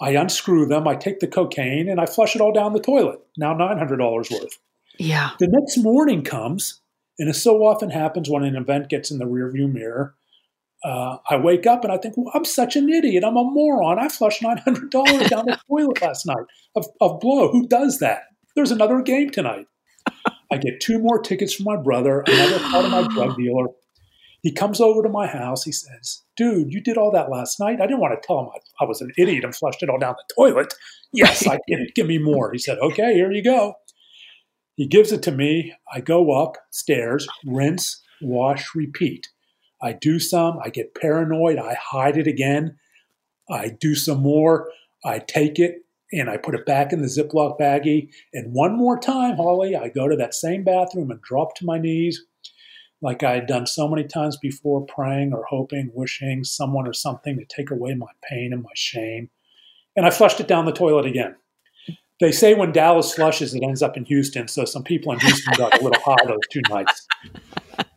[0.00, 3.20] I unscrew them, I take the cocaine, and I flush it all down the toilet.
[3.36, 3.98] Now $900
[4.30, 4.58] worth.
[4.98, 5.30] Yeah.
[5.38, 6.80] The next morning comes,
[7.18, 10.14] and as so often happens when an event gets in the rearview mirror,
[10.84, 13.24] uh, I wake up and I think, well, I'm such an idiot.
[13.24, 13.98] I'm a moron.
[13.98, 17.50] I flushed $900 down the toilet last night of, of blow.
[17.50, 18.24] Who does that?
[18.54, 19.66] There's another game tonight.
[20.52, 23.66] I get two more tickets from my brother, another part of my drug dealer.
[24.42, 25.64] He comes over to my house.
[25.64, 27.80] He says, Dude, you did all that last night.
[27.80, 29.98] I didn't want to tell him I, I was an idiot and flushed it all
[29.98, 30.72] down the toilet.
[31.12, 31.94] Yes, I did it.
[31.94, 32.52] Give me more.
[32.52, 33.74] He said, Okay, here you go.
[34.74, 35.72] He gives it to me.
[35.90, 39.28] I go upstairs, rinse, wash, repeat.
[39.82, 40.58] I do some.
[40.62, 41.58] I get paranoid.
[41.58, 42.76] I hide it again.
[43.50, 44.70] I do some more.
[45.04, 48.08] I take it and I put it back in the Ziploc baggie.
[48.32, 51.78] And one more time, Holly, I go to that same bathroom and drop to my
[51.78, 52.24] knees
[53.02, 57.38] like I had done so many times before, praying or hoping, wishing someone or something
[57.38, 59.30] to take away my pain and my shame.
[59.94, 61.36] And I flushed it down the toilet again.
[62.18, 64.48] They say when Dallas flushes, it ends up in Houston.
[64.48, 67.06] So some people in Houston got a little high those two nights.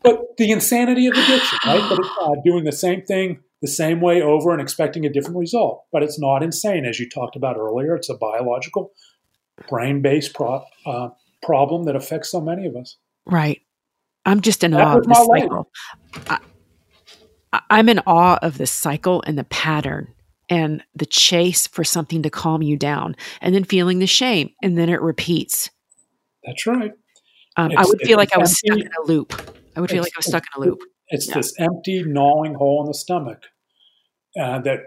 [0.04, 1.86] But the insanity of addiction, right?
[1.90, 5.38] But it's uh, doing the same thing the same way over and expecting a different
[5.38, 5.86] result.
[5.92, 7.96] But it's not insane, as you talked about earlier.
[7.96, 8.92] It's a biological,
[9.68, 11.10] brain based pro- uh,
[11.44, 12.98] problem that affects so many of us.
[13.26, 13.62] Right.
[14.26, 15.72] I'm just in that awe of the cycle.
[16.28, 16.40] I,
[17.70, 20.14] I'm in awe of the cycle and the pattern
[20.50, 24.78] and the chase for something to calm you down and then feeling the shame and
[24.78, 25.70] then it repeats.
[26.46, 26.92] That's right.
[27.56, 29.59] Um, I would feel like I was stuck in a loop.
[29.80, 30.82] I would feel like I was stuck in a loop.
[31.08, 31.36] It's yeah.
[31.36, 33.44] this empty, gnawing hole in the stomach
[34.38, 34.80] uh, that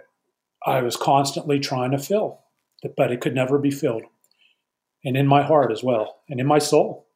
[0.66, 2.40] I was constantly trying to fill,
[2.94, 4.02] but it could never be filled.
[5.02, 7.06] And in my heart as well, and in my soul.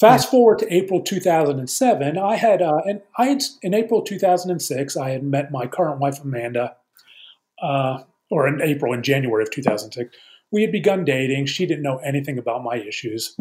[0.00, 5.10] Fast forward to April 2007, I had, uh, and I had, in April 2006, I
[5.10, 6.74] had met my current wife Amanda,
[7.62, 10.12] uh, or in April, in January of 2006.
[10.50, 11.46] We had begun dating.
[11.46, 13.36] She didn't know anything about my issues.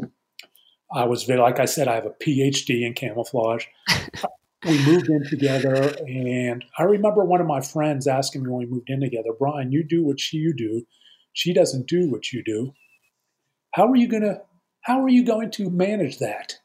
[0.94, 3.66] I was, very, like I said, I have a PhD in camouflage.
[4.66, 8.74] we moved in together, and I remember one of my friends asking me when we
[8.74, 10.86] moved in together, Brian, you do what she you do.
[11.34, 12.74] She doesn't do what you do.
[13.74, 14.42] How are you going to
[14.84, 16.60] how are you going to manage that?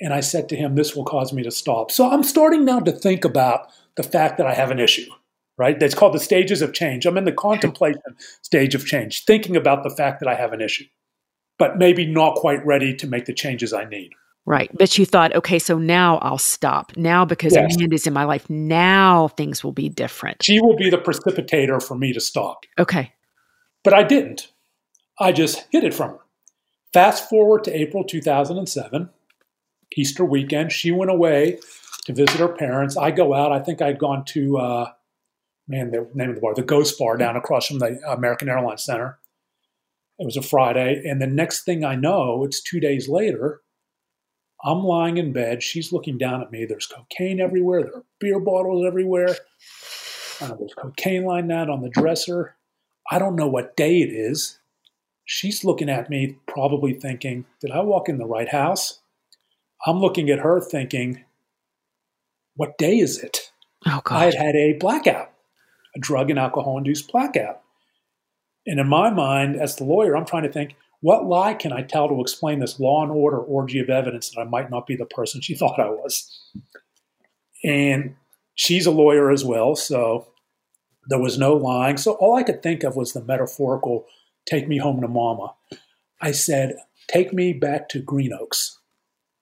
[0.00, 1.90] And I said to him, This will cause me to stop.
[1.90, 5.10] So I'm starting now to think about the fact that I have an issue,
[5.56, 5.80] right?
[5.80, 7.06] That's called the stages of change.
[7.06, 8.02] I'm in the contemplation
[8.42, 10.84] stage of change, thinking about the fact that I have an issue,
[11.58, 14.12] but maybe not quite ready to make the changes I need.
[14.46, 14.70] Right.
[14.78, 16.96] But you thought, okay, so now I'll stop.
[16.96, 17.74] Now, because yes.
[17.74, 20.44] Amanda's in my life, now things will be different.
[20.44, 22.64] She will be the precipitator for me to stop.
[22.78, 23.12] Okay.
[23.82, 24.52] But I didn't.
[25.18, 26.18] I just hid it from her.
[26.92, 29.10] Fast forward to April 2007,
[29.96, 30.70] Easter weekend.
[30.70, 31.58] She went away
[32.04, 32.96] to visit her parents.
[32.96, 33.50] I go out.
[33.50, 34.92] I think I'd gone to, uh,
[35.66, 38.84] man, the name of the bar, the Ghost Bar down across from the American Airlines
[38.84, 39.18] Center.
[40.18, 41.02] It was a Friday.
[41.04, 43.60] And the next thing I know, it's two days later.
[44.64, 45.62] I'm lying in bed.
[45.62, 46.64] She's looking down at me.
[46.64, 47.82] There's cocaine everywhere.
[47.82, 49.36] There are beer bottles everywhere.
[50.40, 52.56] Uh, there's cocaine lying out on the dresser.
[53.10, 54.58] I don't know what day it is
[55.26, 59.00] she's looking at me, probably thinking, Did I walk in the right house?
[59.86, 61.24] I'm looking at her thinking,
[62.54, 63.52] What day is it?
[63.86, 64.16] Oh, God.
[64.16, 65.30] I had had a blackout,
[65.94, 67.60] a drug and alcohol induced blackout.
[68.66, 71.82] And in my mind, as the lawyer, I'm trying to think, what lie can I
[71.82, 74.96] tell to explain this law and order orgy of evidence that I might not be
[74.96, 76.40] the person she thought I was?
[77.64, 78.16] And
[78.54, 80.28] she's a lawyer as well, so
[81.08, 81.96] there was no lying.
[81.96, 84.06] So all I could think of was the metaphorical
[84.46, 85.54] take me home to mama.
[86.20, 86.76] I said,
[87.08, 88.78] take me back to Green Oaks.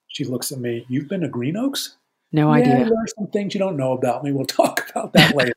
[0.08, 1.96] She looks at me, you've been to Green Oaks?
[2.32, 2.84] No yeah, idea.
[2.84, 4.32] There are some things you don't know about me.
[4.32, 5.54] We'll talk about that later.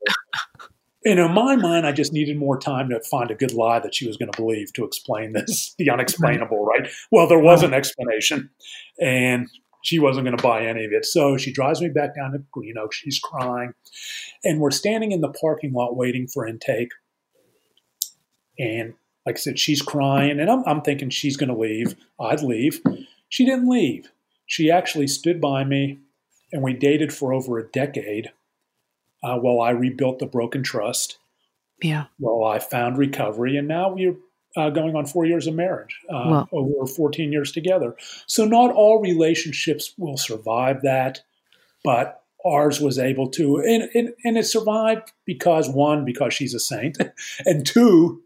[1.08, 3.94] And in my mind, I just needed more time to find a good lie that
[3.94, 6.88] she was going to believe to explain this, the unexplainable, right?
[7.10, 8.50] Well, there was an explanation.
[9.00, 9.48] And
[9.82, 11.06] she wasn't going to buy any of it.
[11.06, 12.92] So she drives me back down to Green Oak.
[12.92, 13.72] She's crying.
[14.44, 16.90] And we're standing in the parking lot waiting for intake.
[18.58, 18.92] And
[19.24, 20.40] like I said, she's crying.
[20.40, 21.94] And I'm, I'm thinking she's going to leave.
[22.20, 22.82] I'd leave.
[23.30, 24.10] She didn't leave.
[24.44, 26.00] She actually stood by me
[26.52, 28.30] and we dated for over a decade
[29.22, 31.18] uh, while I rebuilt the broken trust.
[31.82, 32.06] Yeah.
[32.18, 34.16] Well, I found recovery, and now we're
[34.56, 37.96] uh, going on four years of marriage, uh, well, over 14 years together.
[38.26, 41.20] So, not all relationships will survive that,
[41.84, 43.58] but ours was able to.
[43.58, 46.98] And, and, and it survived because, one, because she's a saint,
[47.46, 48.22] and two,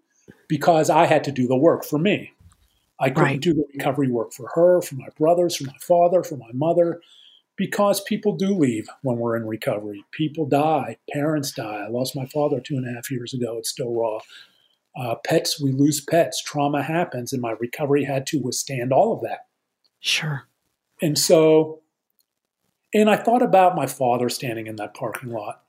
[0.48, 2.32] because I had to do the work for me.
[3.00, 3.40] I couldn't right.
[3.40, 7.00] do the recovery work for her, for my brothers, for my father, for my mother
[7.56, 10.04] because people do leave when we're in recovery.
[10.12, 11.84] People die, parents die.
[11.86, 13.58] I lost my father two and a half years ago.
[13.58, 14.20] It's still raw.
[14.96, 16.42] Uh, pets, we lose pets.
[16.42, 19.46] Trauma happens, and my recovery had to withstand all of that.
[20.00, 20.48] Sure.
[21.00, 21.80] And so,
[22.92, 25.62] and I thought about my father standing in that parking lot.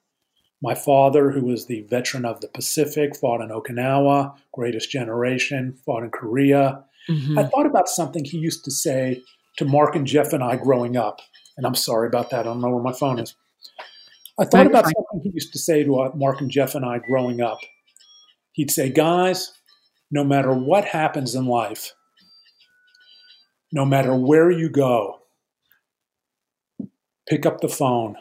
[0.62, 6.04] My father, who was the veteran of the Pacific, fought in Okinawa, greatest generation, fought
[6.04, 6.84] in Korea.
[7.10, 7.38] Mm-hmm.
[7.38, 9.22] I thought about something he used to say
[9.58, 11.20] to Mark and Jeff and I growing up.
[11.58, 12.42] And I'm sorry about that.
[12.42, 13.36] I don't know where my phone is.
[14.40, 16.98] I thought about something he used to say to uh, Mark and Jeff and I
[16.98, 17.60] growing up.
[18.54, 19.54] He'd say, Guys,
[20.10, 21.94] no matter what happens in life,
[23.72, 25.22] no matter where you go,
[27.28, 28.16] pick up the phone,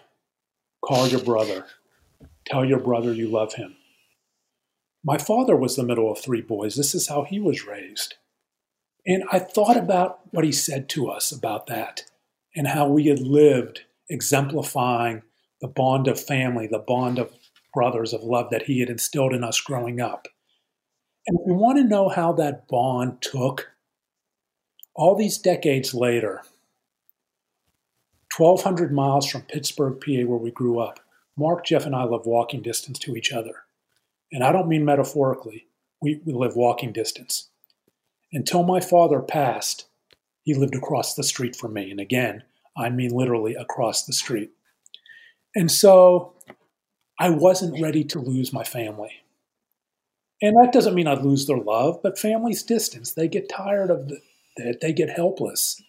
[0.83, 1.67] call your brother,
[2.47, 3.77] tell your brother you love him.
[5.05, 6.77] My father was the middle of three boys.
[6.77, 8.15] This is how he was raised.
[9.07, 12.05] And I thought about what he said to us about that
[12.55, 15.23] and how we had lived exemplifying
[15.61, 17.33] the bond of family, the bond of
[17.73, 20.29] brothers of love that he had instilled in us growing up.
[21.27, 23.71] And if we want to know how that bond took,
[24.95, 26.43] all these decades later,
[28.37, 31.01] 1,200 miles from Pittsburgh, PA, where we grew up,
[31.37, 33.55] Mark, Jeff, and I live walking distance to each other.
[34.33, 35.67] And I don't mean metaphorically,
[36.01, 37.49] we, we live walking distance.
[38.33, 39.87] Until my father passed,
[40.43, 41.91] he lived across the street from me.
[41.91, 42.43] And again,
[42.77, 44.51] I mean literally across the street.
[45.55, 46.35] And so
[47.19, 49.13] I wasn't ready to lose my family.
[50.41, 53.13] And that doesn't mean I'd lose their love, but families distance.
[53.13, 54.11] They get tired of
[54.57, 55.81] it, they get helpless.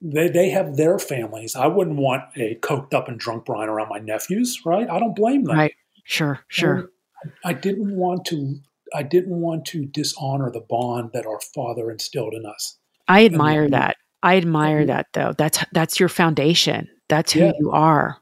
[0.00, 1.56] They, they have their families.
[1.56, 4.88] I wouldn't want a coked up and drunk Brian around my nephews, right?
[4.88, 5.56] I don't blame them.
[5.56, 5.74] Right.
[6.04, 6.90] Sure, sure.
[7.22, 8.60] And I didn't want to
[8.94, 12.77] I didn't want to dishonor the bond that our father instilled in us.
[13.08, 13.96] I admire that.
[14.22, 14.88] I admire mm-hmm.
[14.88, 15.32] that though.
[15.36, 16.88] That's that's your foundation.
[17.08, 17.52] That's who yeah.
[17.58, 18.18] you are.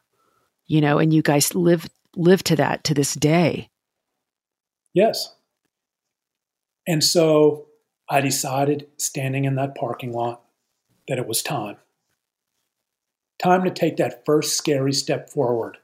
[0.66, 3.68] You know, and you guys live live to that to this day.
[4.94, 5.34] Yes.
[6.86, 7.66] And so
[8.08, 10.42] I decided standing in that parking lot
[11.08, 11.76] that it was time.
[13.42, 15.76] Time to take that first scary step forward.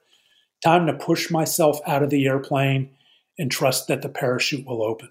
[0.65, 2.91] Time to push myself out of the airplane
[3.39, 5.11] and trust that the parachute will open.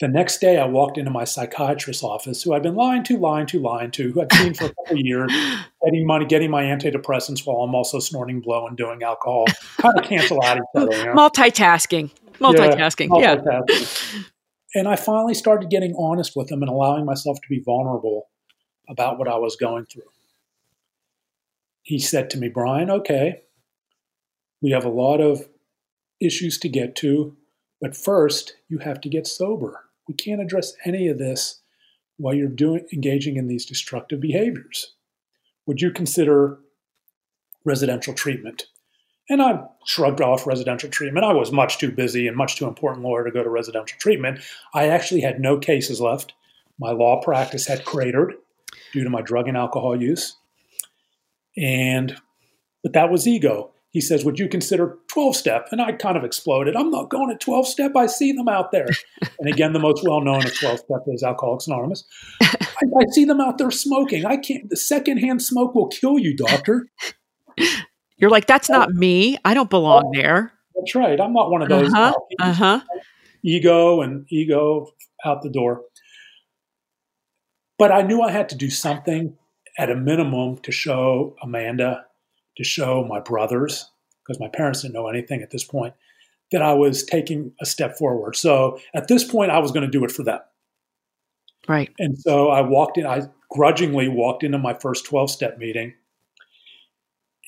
[0.00, 3.46] The next day, I walked into my psychiatrist's office, who I'd been lying to, lying
[3.46, 5.32] to, lying to, who I'd seen for a couple years,
[5.84, 9.46] getting money, getting my antidepressants while I'm also snorting blow and doing alcohol.
[9.78, 10.96] Kind of cancel out each other.
[10.96, 11.14] You know?
[11.14, 12.10] Multitasking.
[12.40, 13.20] Multitasking.
[13.20, 13.68] Yeah, multitasking.
[13.68, 14.22] yeah.
[14.74, 18.28] And I finally started getting honest with him and allowing myself to be vulnerable
[18.88, 20.02] about what I was going through.
[21.82, 23.42] He said to me, Brian, okay,
[24.60, 25.48] we have a lot of
[26.20, 27.36] issues to get to,
[27.80, 29.83] but first you have to get sober.
[30.08, 31.60] We can't address any of this
[32.16, 34.94] while you're doing engaging in these destructive behaviors.
[35.66, 36.58] Would you consider
[37.64, 38.66] residential treatment?
[39.30, 41.24] And I shrugged off residential treatment.
[41.24, 44.40] I was much too busy and much too important lawyer to go to residential treatment.
[44.74, 46.34] I actually had no cases left.
[46.78, 48.34] My law practice had cratered
[48.92, 50.36] due to my drug and alcohol use.
[51.56, 52.16] And
[52.82, 55.68] but that was ego he says, Would you consider 12 step?
[55.70, 56.74] And I kind of exploded.
[56.74, 57.96] I'm not going to 12 step.
[57.96, 58.88] I see them out there.
[59.38, 62.04] and again, the most well known of 12 step is Alcoholics Anonymous.
[62.42, 64.26] I, I, see them out there smoking.
[64.26, 66.88] I can't, the secondhand smoke will kill you, doctor.
[68.18, 69.38] You're like, That's not me.
[69.44, 70.52] I don't belong oh, there.
[70.74, 71.18] That's right.
[71.20, 71.94] I'm not one of those.
[71.94, 72.12] Uh-huh.
[72.40, 72.80] uh-huh.
[73.44, 74.88] Ego and ego
[75.24, 75.82] out the door.
[77.78, 79.36] But I knew I had to do something
[79.78, 82.06] at a minimum to show Amanda
[82.56, 83.90] to show my brothers,
[84.22, 85.94] because my parents didn't know anything at this point,
[86.52, 88.36] that I was taking a step forward.
[88.36, 90.40] So at this point, I was going to do it for them.
[91.68, 91.90] Right.
[91.98, 95.94] And so I walked in, I grudgingly walked into my first 12 step meeting.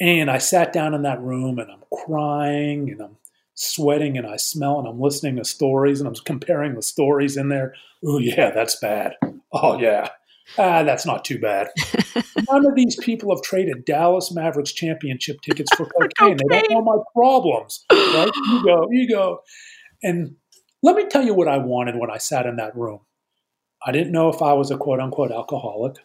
[0.00, 3.16] And I sat down in that room and I'm crying and I'm
[3.54, 7.48] sweating and I smell and I'm listening to stories and I'm comparing the stories in
[7.48, 7.74] there.
[8.04, 9.16] Oh, yeah, that's bad.
[9.52, 10.10] Oh, yeah.
[10.58, 11.68] Ah, that's not too bad.
[12.50, 15.86] None of these people have traded Dallas Mavericks championship tickets for
[16.18, 16.36] cocaine.
[16.36, 17.84] They don't know my problems.
[17.90, 18.30] Right?
[18.46, 19.40] You go, you go.
[20.02, 20.36] And
[20.82, 23.00] let me tell you what I wanted when I sat in that room.
[23.84, 25.96] I didn't know if I was a quote unquote alcoholic.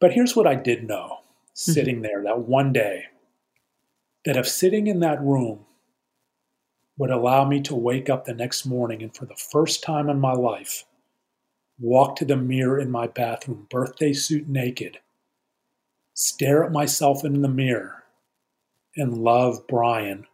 [0.00, 1.72] But here's what I did know mm-hmm.
[1.72, 3.04] sitting there that one day
[4.24, 5.66] that if sitting in that room
[6.98, 10.20] would allow me to wake up the next morning and for the first time in
[10.20, 10.84] my life,
[11.80, 14.98] walk to the mirror in my bathroom, birthday suit naked,
[16.14, 18.04] stare at myself in the mirror,
[18.96, 20.26] and love Brian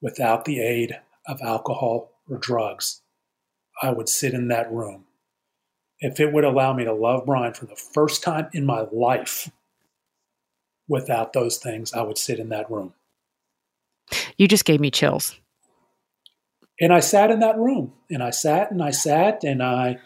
[0.00, 3.02] without the aid of alcohol or drugs,
[3.82, 5.04] I would sit in that room.
[6.00, 9.50] If it would allow me to love Brian for the first time in my life
[10.88, 12.94] without those things, I would sit in that room.
[14.36, 15.34] You just gave me chills.
[16.78, 19.98] And I sat in that room and I sat and I sat and I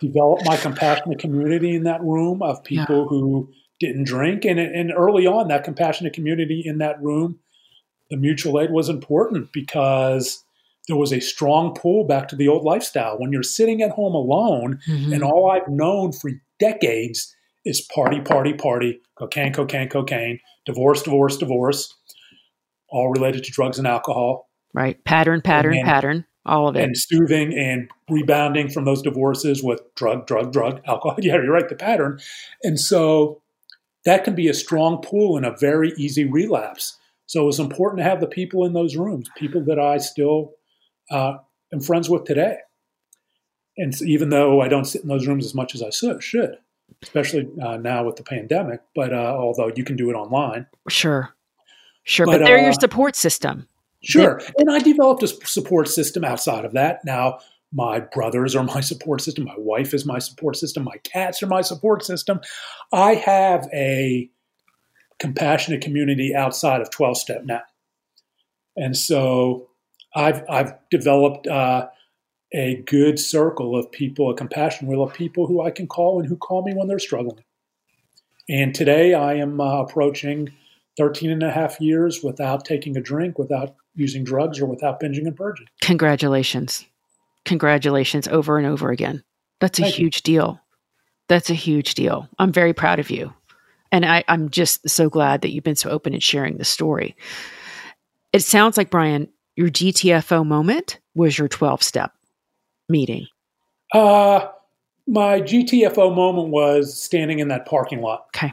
[0.00, 3.08] developed my compassionate community in that room of people yeah.
[3.08, 4.44] who didn't drink.
[4.44, 7.38] And, and early on, that compassionate community in that room,
[8.10, 10.42] the mutual aid was important because
[10.86, 13.18] there was a strong pull back to the old lifestyle.
[13.18, 15.12] When you're sitting at home alone, mm-hmm.
[15.12, 17.34] and all I've known for decades
[17.64, 21.94] is party, party, party, cocaine, cocaine, cocaine, divorce, divorce, divorce,
[22.88, 25.02] all related to drugs and alcohol Right.
[25.04, 26.82] Pattern, pattern, and, pattern, all of it.
[26.82, 31.16] And soothing and rebounding from those divorces with drug, drug, drug, alcohol.
[31.18, 32.20] Yeah, you're right, the pattern.
[32.62, 33.42] And so
[34.04, 36.96] that can be a strong pull and a very easy relapse.
[37.26, 40.54] So it was important to have the people in those rooms, people that I still
[41.10, 41.34] uh,
[41.72, 42.58] am friends with today.
[43.76, 46.58] And so even though I don't sit in those rooms as much as I should,
[47.02, 50.66] especially uh, now with the pandemic, but uh, although you can do it online.
[50.88, 51.34] Sure.
[52.04, 52.24] Sure.
[52.24, 53.68] But, but they're your uh, support system.
[54.02, 54.40] Sure.
[54.56, 57.04] And I developed a support system outside of that.
[57.04, 57.40] Now,
[57.72, 59.44] my brothers are my support system.
[59.44, 60.84] My wife is my support system.
[60.84, 62.40] My cats are my support system.
[62.92, 64.30] I have a
[65.18, 67.62] compassionate community outside of 12 step now.
[68.76, 69.68] And so
[70.14, 71.88] I've, I've developed uh,
[72.54, 76.28] a good circle of people, a compassion wheel of people who I can call and
[76.28, 77.44] who call me when they're struggling.
[78.48, 80.50] And today I am uh, approaching
[80.96, 85.26] 13 and a half years without taking a drink, without using drugs, or without binging
[85.26, 85.66] and purging.
[85.80, 86.84] Congratulations.
[87.44, 89.22] Congratulations over and over again.
[89.60, 90.22] That's a Thank huge you.
[90.22, 90.60] deal.
[91.28, 92.28] That's a huge deal.
[92.38, 93.32] I'm very proud of you.
[93.90, 97.16] And I, I'm just so glad that you've been so open in sharing the story.
[98.32, 102.12] It sounds like, Brian, your GTFO moment was your 12 step
[102.88, 103.26] meeting.
[103.92, 104.46] Uh,
[105.06, 108.26] my GTFO moment was standing in that parking lot.
[108.36, 108.52] Okay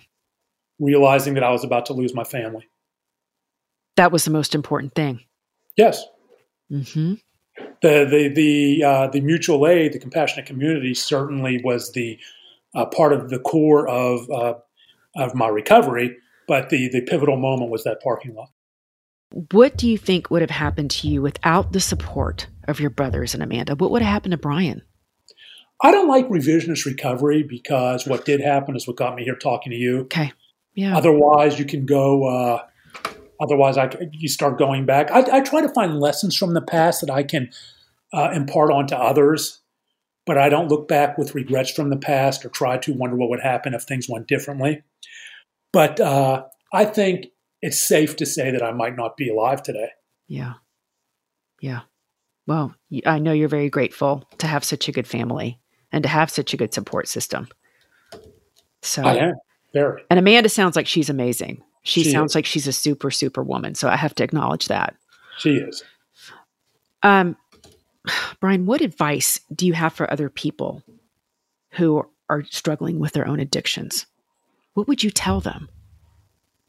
[0.80, 2.68] realizing that I was about to lose my family.
[3.96, 5.22] That was the most important thing.
[5.78, 6.04] Yes.
[6.72, 7.16] Mm-hmm.
[7.82, 12.20] The the the uh, the mutual aid, the compassionate community, certainly was the
[12.74, 14.56] uh, part of the core of uh,
[15.16, 16.18] of my recovery.
[16.48, 18.50] But the the pivotal moment was that parking lot.
[19.52, 23.34] What do you think would have happened to you without the support of your brothers
[23.34, 23.76] and Amanda?
[23.76, 24.82] What would have happened to Brian?
[25.84, 29.72] I don't like revisionist recovery because what did happen is what got me here talking
[29.72, 30.02] to you.
[30.02, 30.32] Okay.
[30.74, 30.96] Yeah.
[30.96, 32.62] Otherwise, you can go.
[33.40, 35.12] Otherwise, I you start going back.
[35.12, 37.50] I, I, try to find lessons from the past that I can
[38.14, 39.62] uh, impart onto others,
[40.26, 43.30] but I don't look back with regrets from the past or try to wonder what
[43.30, 44.84] would happen if things went differently.
[45.74, 47.28] But uh, I think
[47.62, 49.90] it's safe to say that I might not be alive today.
[50.28, 50.54] Yeah.
[51.60, 51.82] Yeah.
[52.48, 52.76] Well,
[53.06, 55.60] I know you're very grateful to have such a good family
[55.92, 57.48] and to have such a good support system.
[58.82, 59.34] So I am.
[59.74, 60.04] Very.
[60.10, 61.64] And Amanda sounds like she's amazing.
[61.86, 62.36] She, she sounds is.
[62.36, 63.76] like she's a super, super woman.
[63.76, 64.96] So I have to acknowledge that.
[65.38, 65.84] She is.
[67.04, 67.38] Um,
[68.40, 70.84] Brian, what advice do you have for other people
[71.72, 74.06] who are struggling with their own addictions?
[74.74, 75.70] What would you tell them?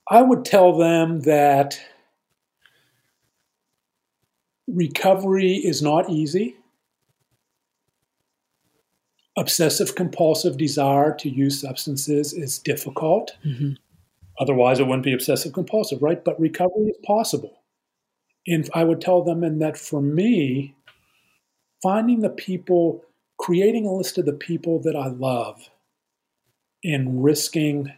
[0.08, 1.80] I would tell them that
[4.68, 6.56] recovery is not easy
[9.36, 13.36] obsessive compulsive desire to use substances is difficult.
[13.44, 13.72] Mm-hmm.
[14.38, 16.24] Otherwise, it wouldn't be obsessive compulsive, right?
[16.24, 17.62] But recovery is possible.
[18.46, 20.74] And I would tell them, and that for me,
[21.82, 23.04] finding the people,
[23.38, 25.68] creating a list of the people that I love,
[26.84, 27.92] and risking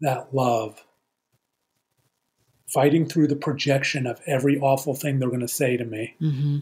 [0.00, 0.84] that love,
[2.72, 6.58] fighting through the projection of every awful thing they're going to say to me, mm-hmm.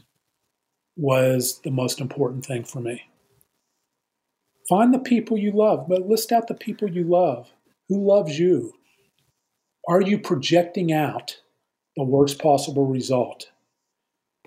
[0.96, 3.02] was the most important thing for me.
[4.68, 7.52] Find the people you love, but list out the people you love.
[7.88, 8.72] Who loves you?
[9.88, 11.38] Are you projecting out
[11.96, 13.50] the worst possible result?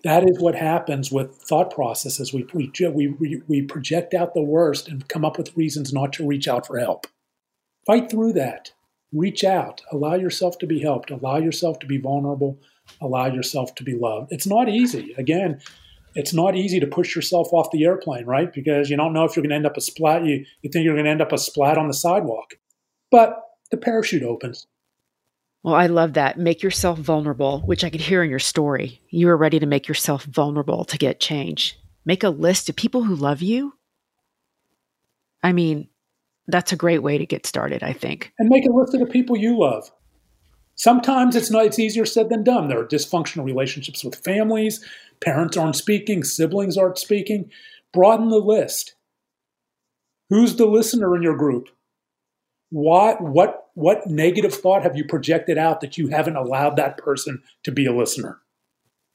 [0.03, 2.33] That is what happens with thought processes.
[2.33, 6.27] We, we, we, we project out the worst and come up with reasons not to
[6.27, 7.07] reach out for help.
[7.85, 8.71] Fight through that.
[9.13, 9.81] Reach out.
[9.91, 11.09] Allow yourself to be helped.
[11.09, 12.59] Allow yourself to be vulnerable.
[13.01, 14.31] Allow yourself to be loved.
[14.31, 15.13] It's not easy.
[15.17, 15.61] Again,
[16.15, 18.51] it's not easy to push yourself off the airplane, right?
[18.51, 20.25] Because you don't know if you're going to end up a splat.
[20.25, 22.55] You, you think you're going to end up a splat on the sidewalk.
[23.09, 24.67] But the parachute opens.
[25.63, 26.39] Well, I love that.
[26.39, 29.01] Make yourself vulnerable, which I could hear in your story.
[29.09, 31.77] You are ready to make yourself vulnerable to get change.
[32.05, 33.73] Make a list of people who love you.
[35.43, 35.89] I mean,
[36.47, 38.31] that's a great way to get started, I think.
[38.39, 39.91] And make a list of the people you love.
[40.75, 42.69] Sometimes it's not it's easier said than done.
[42.69, 44.83] There are dysfunctional relationships with families,
[45.19, 47.51] parents aren't speaking, siblings aren't speaking.
[47.91, 48.95] Broaden the list.
[50.29, 51.67] Who's the listener in your group?
[52.69, 57.41] What what what negative thought have you projected out that you haven't allowed that person
[57.63, 58.39] to be a listener?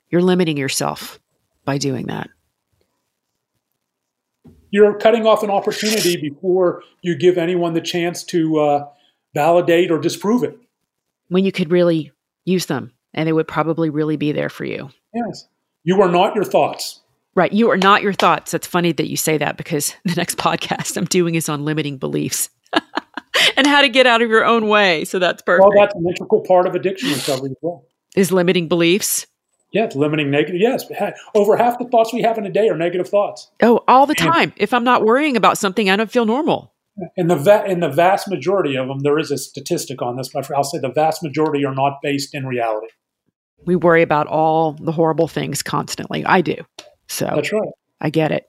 [0.08, 1.20] You're limiting yourself
[1.66, 2.30] by doing that.
[4.70, 8.88] You're cutting off an opportunity before you give anyone the chance to uh,
[9.34, 10.58] validate or disprove it.
[11.28, 12.12] When you could really
[12.46, 14.88] use them and they would probably really be there for you.
[15.14, 15.46] Yes.
[15.84, 17.02] You are not your thoughts.
[17.34, 17.52] Right.
[17.52, 18.52] You are not your thoughts.
[18.52, 21.98] That's funny that you say that because the next podcast I'm doing is on limiting
[21.98, 22.48] beliefs.
[23.56, 25.04] and how to get out of your own way.
[25.04, 25.68] So that's perfect.
[25.68, 27.86] Well, that's an integral part of addiction recovery as well.
[28.16, 29.26] Is limiting beliefs?
[29.72, 30.60] Yeah, limiting negative.
[30.60, 30.84] Yes,
[31.34, 33.50] over half the thoughts we have in a day are negative thoughts.
[33.60, 34.50] Oh, all the time.
[34.50, 36.72] And, if I'm not worrying about something, I don't feel normal.
[37.16, 40.28] In the va- in the vast majority of them, there is a statistic on this,
[40.32, 42.86] but I'll say the vast majority are not based in reality.
[43.66, 46.24] We worry about all the horrible things constantly.
[46.24, 46.56] I do.
[47.08, 47.68] So that's right.
[48.00, 48.44] I get it.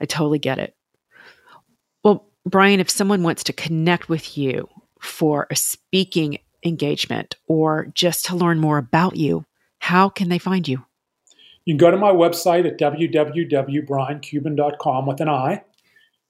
[0.00, 0.74] I totally get it.
[2.44, 4.68] Brian, if someone wants to connect with you
[5.00, 9.44] for a speaking engagement or just to learn more about you,
[9.78, 10.84] how can they find you?
[11.64, 15.62] You can go to my website at www.briancuban.com with an I,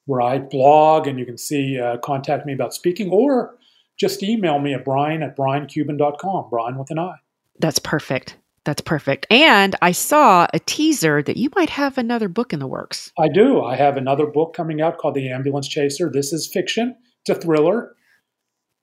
[0.04, 3.56] where I blog and you can see, uh, contact me about speaking, or
[3.98, 7.14] just email me at brian at briancuban.com, Brian with an I.
[7.58, 8.36] That's perfect.
[8.64, 9.26] That's perfect.
[9.30, 13.12] And I saw a teaser that you might have another book in the works.
[13.18, 13.62] I do.
[13.62, 16.10] I have another book coming out called The Ambulance Chaser.
[16.10, 17.96] This is fiction, it's a thriller.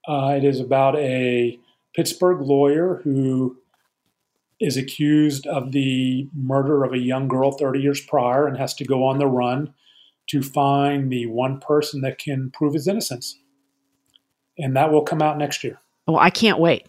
[0.07, 1.59] Uh, it is about a
[1.95, 3.57] Pittsburgh lawyer who
[4.59, 8.85] is accused of the murder of a young girl 30 years prior and has to
[8.85, 9.73] go on the run
[10.27, 13.39] to find the one person that can prove his innocence.
[14.57, 15.79] And that will come out next year.
[16.07, 16.87] Well, I can't wait.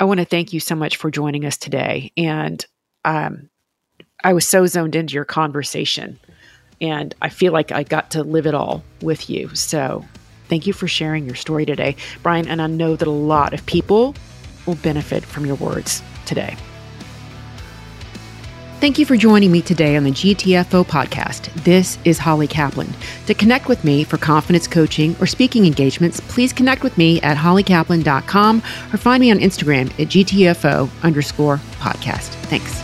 [0.00, 2.12] I want to thank you so much for joining us today.
[2.16, 2.64] And
[3.04, 3.48] um,
[4.24, 6.18] I was so zoned into your conversation,
[6.80, 9.54] and I feel like I got to live it all with you.
[9.54, 10.04] So
[10.48, 12.48] thank you for sharing your story today, Brian.
[12.48, 14.14] And I know that a lot of people
[14.66, 16.56] will benefit from your words today.
[18.82, 21.54] Thank you for joining me today on the GTFO podcast.
[21.62, 22.92] This is Holly Kaplan.
[23.26, 27.36] To connect with me for confidence coaching or speaking engagements, please connect with me at
[27.36, 28.58] hollykaplan.com
[28.92, 32.30] or find me on Instagram at GTFO underscore podcast.
[32.46, 32.81] Thanks.